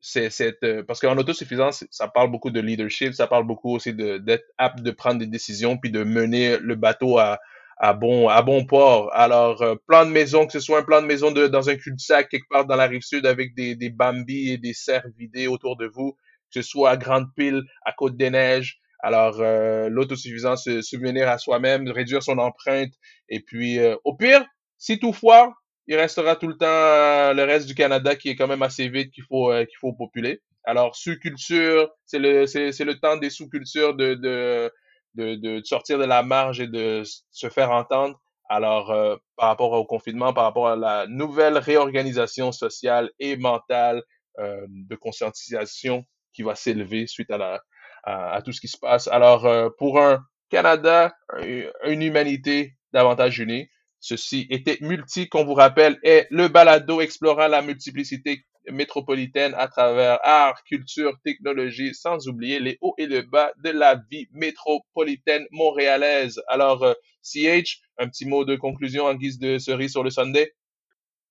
[0.00, 4.44] cette euh, parce qu'en autosuffisance ça parle beaucoup de leadership ça parle beaucoup aussi d'être
[4.58, 7.38] apte de prendre des décisions puis de mener le bateau à,
[7.82, 9.10] à bon, à bon port.
[9.12, 11.74] Alors, euh, plan de maison, que ce soit un plan de maison de, dans un
[11.74, 15.48] cul-de-sac quelque part dans la rive sud avec des, des bambis et des serres vidées
[15.48, 18.78] autour de vous, que ce soit à Grande Pile, à Côte-des-Neiges.
[19.00, 22.92] Alors, euh, l'autosuffisance, se souvenir à soi-même, réduire son empreinte.
[23.28, 24.44] Et puis, euh, au pire,
[24.78, 25.52] si tout foire,
[25.88, 29.10] il restera tout le temps le reste du Canada qui est quand même assez vite
[29.10, 30.40] qu'il faut, qu'il faut populer.
[30.62, 34.70] Alors, sous-culture, c'est le, c'est le temps des sous-cultures de, de,
[35.14, 38.20] de, de, sortir de la marge et de se faire entendre.
[38.48, 44.02] Alors, euh, par rapport au confinement, par rapport à la nouvelle réorganisation sociale et mentale
[44.38, 46.04] euh, de conscientisation
[46.34, 47.62] qui va s'élever suite à, la,
[48.04, 49.08] à, tout ce qui se passe.
[49.08, 53.68] Alors, euh, pour un Canada, une humanité davantage unie,
[54.00, 60.18] ceci était Multi, qu'on vous rappelle, est le balado explorant la multiplicité métropolitaine à travers
[60.22, 66.40] art, culture, technologie, sans oublier les hauts et les bas de la vie métropolitaine montréalaise.
[66.48, 70.52] Alors, euh, CH, un petit mot de conclusion en guise de cerise sur le Sunday?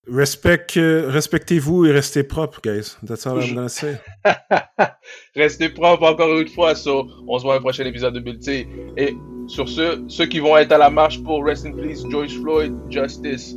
[0.07, 2.95] Respect, euh, respectez-vous et restez propre, guys.
[3.05, 3.97] That's all I'm gonna say.
[5.35, 6.73] restez propre encore une fois.
[6.73, 8.65] So, on se voit un prochain épisode de Multi.
[8.97, 9.15] Et
[9.47, 12.73] sur ce, ceux qui vont être à la marche pour Rest in Peace, George Floyd,
[12.89, 13.55] Justice.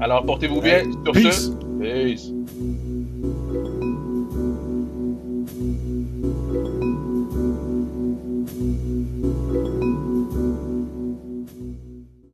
[0.00, 0.82] Alors, portez-vous bien.
[1.04, 1.46] Sur Peace.
[1.46, 1.50] ce,
[1.80, 2.32] peace.